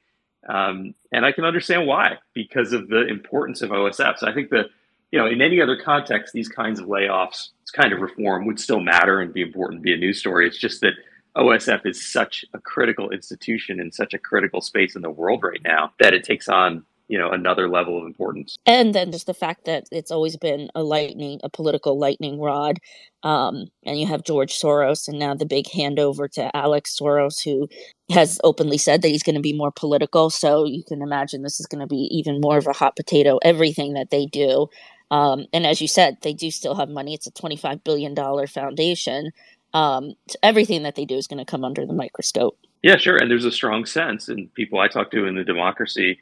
um, 0.48 0.96
and 1.12 1.26
I 1.26 1.32
can 1.32 1.46
understand 1.46 1.88
why 1.88 2.18
because 2.34 2.74
of 2.74 2.88
the 2.88 3.08
importance 3.08 3.62
of 3.62 3.70
OSF. 3.70 4.18
So 4.20 4.28
I 4.28 4.34
think 4.34 4.50
that 4.50 4.68
you 5.14 5.20
know, 5.20 5.28
in 5.28 5.44
any 5.44 5.62
other 5.62 5.78
context, 5.78 6.34
these 6.34 6.50
kinds 6.50 6.80
of 6.80 6.88
layoffs, 6.88 7.50
this 7.62 7.70
kind 7.72 7.94
of 7.94 8.02
reform 8.02 8.48
would 8.48 8.60
still 8.60 8.80
matter 8.80 9.20
and 9.20 9.32
be 9.32 9.44
important, 9.44 9.84
be 9.84 9.94
a 9.94 9.98
news 9.98 10.18
story. 10.18 10.48
It's 10.48 10.58
just 10.58 10.82
that 10.82 10.94
OSF 11.38 11.86
is 11.86 12.12
such 12.12 12.46
a 12.54 12.60
critical 12.60 13.10
institution 13.10 13.80
in 13.80 13.92
such 13.92 14.14
a 14.14 14.20
critical 14.20 14.62
space 14.62 14.96
in 14.96 15.02
the 15.02 15.10
world 15.10 15.42
right 15.44 15.62
now 15.64 15.92
that 16.00 16.14
it 16.14 16.24
takes 16.24 16.48
on 16.48 16.86
you 17.08 17.18
know 17.18 17.32
another 17.32 17.70
level 17.70 17.98
of 17.98 18.06
importance. 18.06 18.56
And 18.66 18.96
then 18.96 19.12
just 19.12 19.28
the 19.28 19.34
fact 19.34 19.66
that 19.66 19.86
it's 19.92 20.12
always 20.12 20.38
been 20.38 20.70
a 20.74 20.84
lightning 20.84 21.40
a 21.44 21.50
political 21.50 22.00
lightning 22.00 22.40
rod 22.40 22.80
um, 23.24 23.66
and 23.86 24.00
you 24.00 24.08
have 24.08 24.24
george 24.24 24.54
soros 24.54 25.08
and 25.08 25.20
now 25.20 25.34
the 25.34 25.46
big 25.46 25.66
handover 25.66 26.30
to 26.32 26.56
alex 26.56 26.98
soros 27.00 27.44
who 27.44 27.68
has 28.10 28.40
openly 28.44 28.78
said 28.78 29.02
that 29.02 29.10
he's 29.10 29.24
going 29.24 29.36
to 29.36 29.42
be 29.42 29.54
more 29.54 29.72
political. 29.72 30.30
So 30.30 30.66
you 30.66 30.84
can 30.84 31.02
imagine 31.02 31.42
this 31.42 31.60
is 31.60 31.68
going 31.68 31.82
to 31.82 31.88
be 31.88 32.08
even 32.12 32.42
more 32.42 32.58
of 32.58 32.68
a 32.68 32.74
hot 32.74 32.96
potato 32.96 33.38
everything 33.44 33.94
that 33.94 34.10
they 34.10 34.26
do. 34.26 34.68
Um, 35.12 35.46
and 35.54 35.68
as 35.68 35.82
you 35.82 35.88
said 35.88 36.18
they 36.22 36.34
do 36.34 36.50
still 36.52 36.76
have 36.76 36.90
money. 36.90 37.14
It's 37.14 37.28
a 37.28 37.32
$25 37.32 37.84
billion 37.84 38.16
foundation 38.48 39.32
um, 39.74 40.14
everything 40.42 40.84
that 40.84 40.96
they 40.96 41.06
do 41.06 41.16
is 41.16 41.28
going 41.28 41.44
to 41.44 41.50
come 41.50 41.64
under 41.64 41.86
the 41.86 41.94
microscope. 41.94 42.58
Yeah, 42.82 42.98
sure. 42.98 43.18
And 43.18 43.32
there's 43.32 43.46
a 43.46 43.52
strong 43.52 43.86
sense 43.86 44.30
in 44.30 44.50
people 44.50 44.80
I 44.80 44.88
talk 44.88 45.12
to 45.12 45.26
in 45.26 45.36
the 45.36 45.44
democracy 45.44 46.20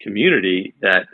community 0.00 0.74
that 0.80 1.06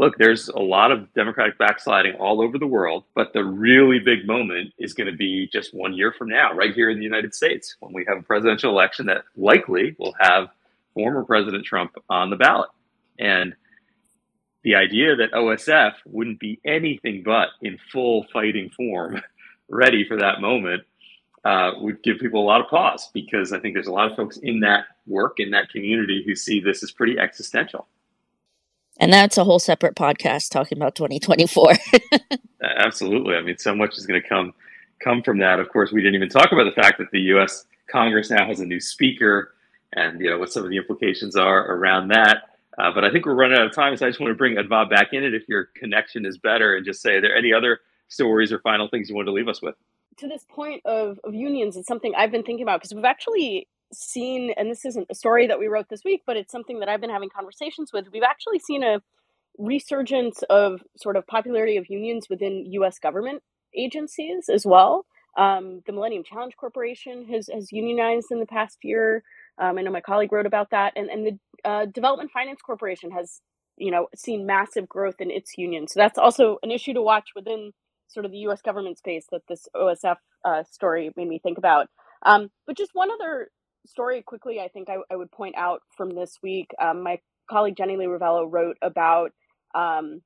look, 0.00 0.16
there's 0.16 0.48
a 0.48 0.58
lot 0.58 0.90
of 0.90 1.12
democratic 1.12 1.58
backsliding 1.58 2.14
all 2.14 2.40
over 2.40 2.56
the 2.56 2.66
world, 2.66 3.04
but 3.14 3.34
the 3.34 3.44
really 3.44 3.98
big 3.98 4.26
moment 4.26 4.72
is 4.78 4.94
going 4.94 5.06
to 5.06 5.16
be 5.16 5.46
just 5.52 5.74
one 5.74 5.92
year 5.92 6.10
from 6.16 6.28
now, 6.28 6.54
right 6.54 6.72
here 6.74 6.88
in 6.88 6.96
the 6.96 7.04
United 7.04 7.34
States, 7.34 7.76
when 7.80 7.92
we 7.92 8.06
have 8.08 8.16
a 8.16 8.22
presidential 8.22 8.70
election 8.70 9.06
that 9.06 9.24
likely 9.36 9.94
will 9.98 10.14
have 10.18 10.48
former 10.94 11.22
President 11.22 11.66
Trump 11.66 11.92
on 12.08 12.30
the 12.30 12.36
ballot. 12.36 12.70
And 13.18 13.54
the 14.64 14.74
idea 14.74 15.16
that 15.16 15.32
OSF 15.32 15.92
wouldn't 16.06 16.40
be 16.40 16.58
anything 16.64 17.22
but 17.22 17.48
in 17.60 17.78
full 17.92 18.26
fighting 18.32 18.70
form, 18.70 19.20
ready 19.68 20.06
for 20.08 20.16
that 20.16 20.40
moment, 20.40 20.82
uh, 21.44 21.72
would 21.78 22.02
give 22.02 22.18
people 22.18 22.42
a 22.42 22.46
lot 22.46 22.60
of 22.60 22.68
pause 22.68 23.08
because 23.14 23.52
I 23.52 23.60
think 23.60 23.74
there's 23.74 23.86
a 23.86 23.92
lot 23.92 24.10
of 24.10 24.16
folks 24.16 24.36
in 24.38 24.60
that 24.60 24.84
work 25.06 25.40
in 25.40 25.50
that 25.50 25.70
community 25.70 26.22
who 26.24 26.34
see 26.34 26.60
this 26.60 26.82
as 26.82 26.90
pretty 26.90 27.18
existential. 27.18 27.86
And 28.98 29.12
that's 29.12 29.38
a 29.38 29.44
whole 29.44 29.58
separate 29.58 29.96
podcast 29.96 30.50
talking 30.50 30.76
about 30.76 30.94
2024. 30.94 31.72
Absolutely. 32.62 33.34
I 33.34 33.40
mean, 33.40 33.56
so 33.56 33.74
much 33.74 33.96
is 33.96 34.06
going 34.06 34.20
to 34.20 34.28
come 34.28 34.52
come 35.02 35.22
from 35.22 35.38
that. 35.38 35.58
Of 35.58 35.70
course, 35.70 35.92
we 35.92 36.02
didn't 36.02 36.16
even 36.16 36.28
talk 36.28 36.52
about 36.52 36.64
the 36.64 36.82
fact 36.82 36.98
that 36.98 37.10
the 37.10 37.20
U.S. 37.20 37.64
Congress 37.90 38.30
now 38.30 38.46
has 38.46 38.60
a 38.60 38.66
new 38.66 38.80
speaker, 38.80 39.54
and 39.94 40.20
you 40.20 40.28
know 40.28 40.38
what 40.38 40.52
some 40.52 40.64
of 40.64 40.70
the 40.70 40.76
implications 40.76 41.36
are 41.36 41.72
around 41.72 42.08
that. 42.08 42.42
Uh, 42.78 42.92
but 42.94 43.04
I 43.04 43.10
think 43.10 43.24
we're 43.24 43.34
running 43.34 43.58
out 43.58 43.66
of 43.66 43.74
time, 43.74 43.96
so 43.96 44.06
I 44.06 44.10
just 44.10 44.20
want 44.20 44.30
to 44.30 44.34
bring 44.34 44.56
Adva 44.56 44.90
back 44.90 45.12
in 45.12 45.24
it 45.24 45.34
if 45.34 45.48
your 45.48 45.70
connection 45.74 46.26
is 46.26 46.36
better, 46.36 46.76
and 46.76 46.84
just 46.84 47.00
say, 47.00 47.14
are 47.14 47.20
there 47.22 47.34
any 47.34 47.54
other 47.54 47.80
stories 48.08 48.52
or 48.52 48.58
final 48.58 48.88
things 48.88 49.08
you 49.08 49.14
want 49.14 49.26
to 49.26 49.32
leave 49.32 49.48
us 49.48 49.62
with? 49.62 49.74
To 50.20 50.28
this 50.28 50.44
point 50.48 50.82
of, 50.84 51.18
of 51.24 51.34
unions, 51.34 51.76
it's 51.76 51.88
something 51.88 52.12
I've 52.16 52.30
been 52.30 52.42
thinking 52.42 52.62
about 52.62 52.80
because 52.80 52.94
we've 52.94 53.04
actually 53.04 53.68
seen, 53.92 54.52
and 54.56 54.70
this 54.70 54.84
isn't 54.84 55.08
a 55.10 55.14
story 55.14 55.46
that 55.48 55.58
we 55.58 55.66
wrote 55.66 55.88
this 55.88 56.04
week, 56.04 56.22
but 56.26 56.36
it's 56.36 56.52
something 56.52 56.80
that 56.80 56.88
I've 56.88 57.00
been 57.00 57.10
having 57.10 57.28
conversations 57.28 57.92
with. 57.92 58.06
We've 58.12 58.22
actually 58.22 58.60
seen 58.60 58.82
a 58.82 59.00
resurgence 59.58 60.42
of 60.48 60.82
sort 60.96 61.16
of 61.16 61.26
popularity 61.26 61.76
of 61.76 61.86
unions 61.88 62.28
within 62.30 62.66
US 62.72 62.98
government 62.98 63.42
agencies 63.76 64.48
as 64.48 64.64
well. 64.64 65.06
Um, 65.36 65.82
the 65.86 65.92
Millennium 65.92 66.24
Challenge 66.24 66.56
Corporation 66.56 67.26
has, 67.26 67.48
has 67.52 67.72
unionized 67.72 68.28
in 68.30 68.40
the 68.40 68.46
past 68.46 68.78
year. 68.82 69.22
Um, 69.58 69.78
I 69.78 69.82
know 69.82 69.90
my 69.90 70.00
colleague 70.00 70.32
wrote 70.32 70.46
about 70.46 70.70
that, 70.70 70.92
and 70.96 71.08
and 71.08 71.26
the 71.26 71.68
uh, 71.68 71.86
Development 71.86 72.30
Finance 72.30 72.60
Corporation 72.62 73.10
has 73.12 73.40
you 73.76 73.90
know 73.90 74.08
seen 74.16 74.46
massive 74.46 74.88
growth 74.88 75.20
in 75.20 75.30
its 75.30 75.56
union. 75.56 75.86
So 75.86 76.00
that's 76.00 76.18
also 76.18 76.58
an 76.62 76.70
issue 76.70 76.94
to 76.94 77.02
watch 77.02 77.30
within 77.36 77.72
sort 78.10 78.26
of 78.26 78.32
the 78.32 78.38
U.S. 78.38 78.62
government 78.62 78.98
space 78.98 79.26
that 79.32 79.42
this 79.48 79.66
OSF 79.74 80.16
uh, 80.44 80.62
story 80.70 81.10
made 81.16 81.28
me 81.28 81.38
think 81.38 81.58
about. 81.58 81.86
Um, 82.24 82.50
but 82.66 82.76
just 82.76 82.90
one 82.92 83.10
other 83.10 83.48
story 83.86 84.22
quickly, 84.22 84.60
I 84.60 84.68
think 84.68 84.88
I, 84.90 84.96
I 85.10 85.16
would 85.16 85.30
point 85.30 85.54
out 85.56 85.80
from 85.96 86.10
this 86.10 86.36
week. 86.42 86.68
Um, 86.80 87.02
my 87.02 87.18
colleague 87.48 87.76
Jenny 87.76 87.96
Lei 87.96 88.06
Ravelo 88.06 88.46
wrote 88.50 88.76
about 88.82 89.30
um, 89.74 90.22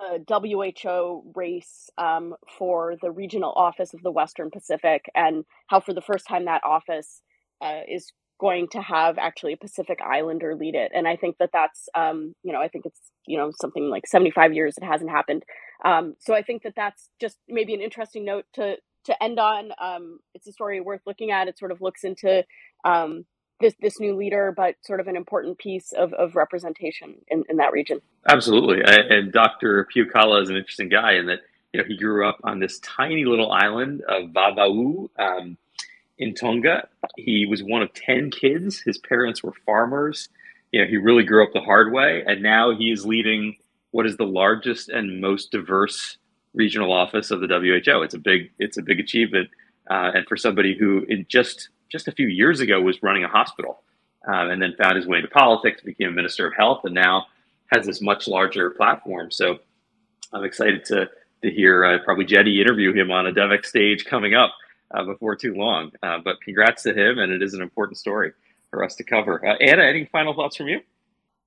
a 0.00 0.18
WHO 0.28 1.32
race 1.34 1.88
um, 1.98 2.34
for 2.58 2.94
the 3.00 3.10
regional 3.10 3.52
office 3.52 3.94
of 3.94 4.02
the 4.02 4.10
Western 4.10 4.50
Pacific 4.50 5.06
and 5.14 5.44
how, 5.68 5.80
for 5.80 5.94
the 5.94 6.02
first 6.02 6.26
time, 6.26 6.44
that 6.44 6.62
office 6.64 7.22
uh, 7.62 7.80
is 7.88 8.12
going 8.38 8.68
to 8.70 8.82
have 8.82 9.16
actually 9.18 9.54
a 9.54 9.56
Pacific 9.56 9.98
Islander 10.06 10.54
lead 10.54 10.74
it. 10.74 10.92
And 10.94 11.08
I 11.08 11.16
think 11.16 11.36
that 11.38 11.50
that's, 11.52 11.88
um, 11.94 12.34
you 12.42 12.52
know, 12.52 12.60
I 12.60 12.68
think 12.68 12.84
it's, 12.84 13.00
you 13.26 13.38
know, 13.38 13.50
something 13.58 13.88
like 13.88 14.06
75 14.06 14.52
years 14.52 14.74
it 14.76 14.84
hasn't 14.84 15.10
happened. 15.10 15.42
Um, 15.84 16.14
so 16.18 16.34
I 16.34 16.42
think 16.42 16.62
that 16.62 16.74
that's 16.76 17.10
just 17.20 17.38
maybe 17.48 17.74
an 17.74 17.80
interesting 17.80 18.24
note 18.24 18.46
to 18.54 18.76
to 19.06 19.22
end 19.22 19.38
on. 19.38 19.70
Um, 19.80 20.18
it's 20.34 20.46
a 20.46 20.52
story 20.52 20.80
worth 20.80 21.00
looking 21.06 21.30
at. 21.30 21.48
It 21.48 21.58
sort 21.58 21.72
of 21.72 21.80
looks 21.80 22.04
into 22.04 22.44
um, 22.84 23.24
this 23.60 23.74
this 23.80 23.98
new 23.98 24.14
leader, 24.14 24.52
but 24.54 24.74
sort 24.82 25.00
of 25.00 25.08
an 25.08 25.16
important 25.16 25.58
piece 25.58 25.92
of, 25.92 26.12
of 26.12 26.36
representation 26.36 27.14
in, 27.28 27.44
in 27.48 27.56
that 27.56 27.72
region. 27.72 28.00
Absolutely, 28.28 28.82
and 28.84 29.32
Dr. 29.32 29.86
Piukala 29.94 30.42
is 30.42 30.50
an 30.50 30.56
interesting 30.56 30.88
guy 30.88 31.14
in 31.14 31.26
that 31.26 31.40
you 31.72 31.80
know 31.80 31.86
he 31.86 31.96
grew 31.96 32.28
up 32.28 32.38
on 32.44 32.60
this 32.60 32.78
tiny 32.80 33.24
little 33.24 33.50
island 33.50 34.02
of 34.08 34.30
Vava'u 34.30 35.08
um, 35.18 35.56
in 36.18 36.34
Tonga. 36.34 36.88
He 37.16 37.46
was 37.48 37.62
one 37.62 37.82
of 37.82 37.92
ten 37.94 38.30
kids. 38.30 38.80
His 38.80 38.98
parents 38.98 39.42
were 39.42 39.52
farmers. 39.64 40.28
You 40.72 40.82
know, 40.82 40.88
he 40.88 40.96
really 40.96 41.24
grew 41.24 41.44
up 41.44 41.52
the 41.54 41.60
hard 41.60 41.92
way, 41.92 42.24
and 42.26 42.42
now 42.42 42.76
he 42.76 42.90
is 42.90 43.06
leading 43.06 43.56
what 43.96 44.04
is 44.04 44.18
the 44.18 44.26
largest 44.26 44.90
and 44.90 45.22
most 45.22 45.50
diverse 45.50 46.18
regional 46.52 46.92
office 46.92 47.30
of 47.30 47.40
the 47.40 47.46
WHO. 47.46 48.02
It's 48.02 48.12
a 48.12 48.18
big 48.18 48.50
it's 48.58 48.76
a 48.76 48.82
big 48.82 49.00
achievement, 49.00 49.48
uh, 49.90 50.10
and 50.14 50.26
for 50.26 50.36
somebody 50.36 50.76
who 50.76 51.06
in 51.08 51.24
just 51.30 51.70
just 51.90 52.06
a 52.06 52.12
few 52.12 52.26
years 52.26 52.60
ago 52.60 52.78
was 52.78 53.02
running 53.02 53.24
a 53.24 53.28
hospital, 53.28 53.82
um, 54.28 54.50
and 54.50 54.60
then 54.60 54.74
found 54.76 54.96
his 54.96 55.06
way 55.06 55.16
into 55.16 55.30
politics, 55.30 55.80
became 55.80 56.08
a 56.08 56.12
minister 56.12 56.46
of 56.46 56.52
health, 56.54 56.82
and 56.84 56.94
now 56.94 57.24
has 57.72 57.86
this 57.86 58.02
much 58.02 58.28
larger 58.28 58.68
platform. 58.68 59.30
So 59.30 59.60
I'm 60.30 60.44
excited 60.44 60.84
to 60.86 61.08
to 61.42 61.50
hear 61.50 61.82
uh, 61.86 61.98
probably 62.04 62.26
Jenny 62.26 62.60
interview 62.60 62.92
him 62.92 63.10
on 63.10 63.26
a 63.26 63.32
DevEx 63.32 63.64
stage 63.64 64.04
coming 64.04 64.34
up 64.34 64.52
uh, 64.90 65.04
before 65.04 65.36
too 65.36 65.54
long. 65.54 65.90
Uh, 66.02 66.18
but 66.22 66.42
congrats 66.42 66.82
to 66.82 66.92
him, 66.92 67.18
and 67.18 67.32
it 67.32 67.42
is 67.42 67.54
an 67.54 67.62
important 67.62 67.96
story 67.96 68.32
for 68.68 68.84
us 68.84 68.94
to 68.96 69.04
cover. 69.04 69.42
Uh, 69.42 69.56
Anna, 69.56 69.84
any 69.84 70.04
final 70.04 70.34
thoughts 70.34 70.56
from 70.56 70.68
you? 70.68 70.80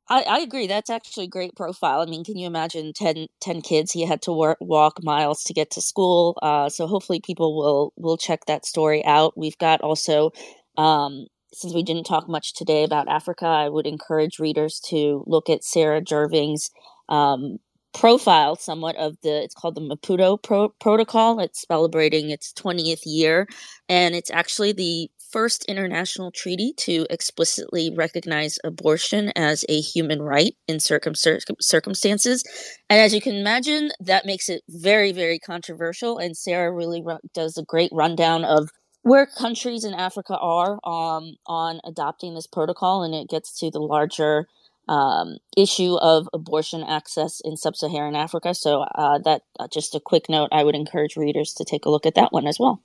I, 0.10 0.24
I, 0.24 0.39
agree. 0.39 0.65
That's 0.67 0.89
actually 0.89 1.26
a 1.26 1.30
great 1.30 1.56
profile. 1.56 2.02
I 2.02 2.06
mean, 2.06 2.24
can 2.24 2.38
you 2.38 2.48
imagine 2.48 2.93
10, 2.93 3.28
10 3.39 3.62
kids 3.62 3.91
he 3.91 4.06
had 4.06 4.22
to 4.24 4.34
work, 4.34 4.58
walk 4.60 5.04
miles 5.04 5.43
to 5.43 5.54
get 5.54 5.69
to 5.72 5.82
school? 5.82 6.38
Uh, 6.41 6.69
so 6.69 6.88
hopefully 6.88 7.19
people 7.19 7.56
will 7.56 7.93
will 7.95 8.17
check 8.17 8.45
that 8.45 8.65
story 8.65 9.06
out. 9.06 9.38
We've 9.38 9.58
got 9.60 9.82
also, 9.82 10.32
um, 10.78 11.28
since 11.54 11.74
we 11.76 11.84
didn't 11.84 12.06
talk 12.06 12.28
much 12.28 12.56
today 12.56 12.84
about 12.84 13.08
Africa, 13.08 13.45
I 13.45 13.69
would 13.69 13.86
encourage 13.86 14.39
readers 14.39 14.80
to 14.89 15.24
look 15.28 15.50
at 15.50 15.63
Sarah 15.63 16.02
Jerving's 16.02 16.72
um, 17.08 17.60
profile 17.93 18.56
somewhat 18.56 18.95
of 18.98 19.15
the 19.24 19.43
it's 19.43 19.56
called 19.56 19.76
the 19.76 19.82
Maputo 19.82 20.41
Pro- 20.41 20.69
Protocol. 20.80 21.39
It's 21.39 21.65
celebrating 21.67 22.30
its 22.32 22.54
20th 22.54 23.02
year 23.06 23.48
and 23.88 24.15
it's 24.15 24.32
actually 24.32 24.72
the 24.74 25.10
first 25.32 25.65
international 25.65 26.32
treaty 26.32 26.74
to 26.78 27.06
explicitly 27.10 27.94
recognize 27.96 28.58
abortion 28.63 29.32
as 29.36 29.63
a 29.70 29.80
human 29.80 30.22
right 30.22 30.56
in 30.68 30.80
circum- 30.80 31.15
circumstances. 31.15 32.44
And 32.89 33.00
as 33.00 33.13
you 33.13 33.22
can 33.22 33.36
imagine, 33.36 33.92
that 34.00 34.26
makes 34.26 34.50
it 34.50 34.63
very, 34.70 35.12
very 35.12 35.39
controversial. 35.39 36.18
And 36.18 36.36
Sarah 36.36 36.72
really 36.72 37.04
does 37.34 37.58
a 37.58 37.63
great 37.63 37.92
rundown 37.94 38.44
of 38.44 38.70
where 39.04 39.26
countries 39.26 39.86
in 39.86 39.94
Africa 39.94 40.38
are 40.38 40.80
um, 40.84 41.36
on 41.46 41.80
adopting 41.86 42.36
this 42.36 42.48
protocol, 42.48 43.04
and 43.04 43.15
it 43.15 43.30
gets 43.30 43.58
to 43.60 43.72
the 43.72 43.80
larger 43.80 44.48
um, 44.89 45.38
issue 45.56 45.96
of 45.96 46.28
abortion 46.34 46.84
access 46.84 47.39
in 47.46 47.56
sub-Saharan 47.56 48.15
Africa. 48.15 48.54
So 48.54 48.82
uh, 48.82 49.20
that 49.20 49.44
uh, 49.60 49.68
just 49.72 49.96
a 49.96 50.00
quick 50.00 50.28
note, 50.28 50.50
I 50.52 50.63
would 50.63 50.76
encourage 50.76 51.15
readers 51.15 51.54
to 51.54 51.63
take 51.63 51.86
a 51.86 51.89
look 51.89 52.06
at 52.06 52.15
that 52.15 52.34
one 52.34 52.48
as 52.48 52.58
well. 52.60 52.82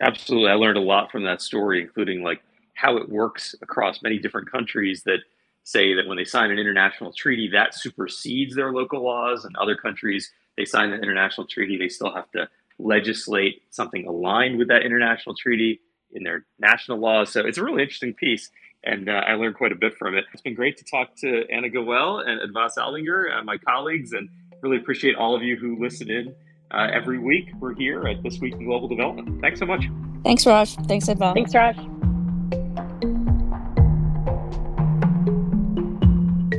Absolutely, 0.00 0.50
I 0.50 0.54
learned 0.54 0.78
a 0.78 0.82
lot 0.82 1.10
from 1.10 1.24
that 1.24 1.42
story, 1.42 1.80
including 1.80 2.22
like 2.22 2.42
how 2.74 2.96
it 2.96 3.08
works 3.08 3.54
across 3.62 4.02
many 4.02 4.18
different 4.18 4.50
countries 4.50 5.02
that 5.04 5.20
say 5.64 5.94
that 5.94 6.06
when 6.06 6.16
they 6.16 6.24
sign 6.24 6.50
an 6.50 6.58
international 6.58 7.12
treaty, 7.12 7.48
that 7.52 7.74
supersedes 7.74 8.54
their 8.54 8.72
local 8.72 9.02
laws, 9.02 9.44
and 9.44 9.56
other 9.56 9.76
countries 9.76 10.32
they 10.56 10.64
sign 10.64 10.92
an 10.92 11.02
international 11.02 11.46
treaty, 11.46 11.76
they 11.76 11.88
still 11.88 12.12
have 12.12 12.30
to 12.32 12.48
legislate 12.78 13.62
something 13.70 14.06
aligned 14.06 14.58
with 14.58 14.68
that 14.68 14.82
international 14.82 15.34
treaty 15.34 15.80
in 16.12 16.22
their 16.22 16.46
national 16.58 16.98
laws. 16.98 17.30
So 17.30 17.44
it's 17.44 17.58
a 17.58 17.64
really 17.64 17.82
interesting 17.82 18.14
piece 18.14 18.50
and 18.84 19.08
uh, 19.08 19.22
I 19.26 19.34
learned 19.34 19.56
quite 19.56 19.72
a 19.72 19.76
bit 19.76 19.96
from 19.96 20.16
it. 20.16 20.24
It's 20.32 20.42
been 20.42 20.54
great 20.54 20.76
to 20.78 20.84
talk 20.84 21.14
to 21.16 21.44
Anna 21.50 21.68
Gawel 21.68 22.26
and 22.26 22.40
Adva 22.40 22.70
Saldinger, 22.76 23.36
uh, 23.36 23.42
my 23.42 23.58
colleagues, 23.58 24.12
and 24.12 24.28
really 24.62 24.76
appreciate 24.76 25.16
all 25.16 25.34
of 25.34 25.42
you 25.42 25.56
who 25.56 25.78
listen 25.80 26.10
in 26.10 26.34
uh, 26.70 26.88
every 26.92 27.18
week. 27.18 27.50
We're 27.60 27.74
here 27.74 28.06
at 28.06 28.22
This 28.22 28.38
Week 28.40 28.54
in 28.54 28.64
Global 28.64 28.88
Development. 28.88 29.40
Thanks 29.40 29.58
so 29.58 29.66
much. 29.66 29.84
Thanks, 30.24 30.46
Raj. 30.46 30.74
Thanks, 30.86 31.06
Advas. 31.06 31.34
Thanks, 31.34 31.54
Raj. 31.54 31.76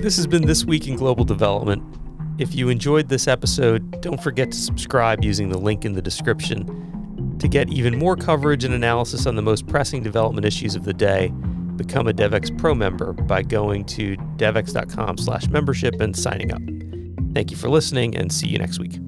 This 0.01 0.15
has 0.15 0.27
been 0.27 0.45
This 0.45 0.65
Week 0.65 0.87
in 0.87 0.95
Global 0.95 1.25
Development. 1.25 1.83
If 2.39 2.55
you 2.55 2.69
enjoyed 2.69 3.09
this 3.09 3.27
episode, 3.27 4.01
don't 4.01 4.21
forget 4.23 4.51
to 4.51 4.57
subscribe 4.57 5.23
using 5.23 5.49
the 5.49 5.57
link 5.57 5.83
in 5.83 5.93
the 5.93 6.01
description. 6.01 7.35
To 7.39 7.47
get 7.47 7.69
even 7.69 7.97
more 7.97 8.15
coverage 8.15 8.63
and 8.63 8.73
analysis 8.73 9.25
on 9.25 9.35
the 9.35 9.41
most 9.41 9.67
pressing 9.67 10.01
development 10.03 10.45
issues 10.45 10.75
of 10.75 10.85
the 10.85 10.93
day, 10.93 11.33
become 11.75 12.07
a 12.07 12.13
Devex 12.13 12.57
Pro 12.57 12.75
member 12.75 13.13
by 13.13 13.41
going 13.41 13.85
to 13.85 14.15
devex.com 14.37 15.17
slash 15.17 15.47
membership 15.47 15.99
and 15.99 16.15
signing 16.15 16.53
up. 16.53 16.61
Thank 17.33 17.51
you 17.51 17.57
for 17.57 17.69
listening 17.69 18.15
and 18.15 18.31
see 18.31 18.47
you 18.47 18.57
next 18.57 18.79
week. 18.79 18.99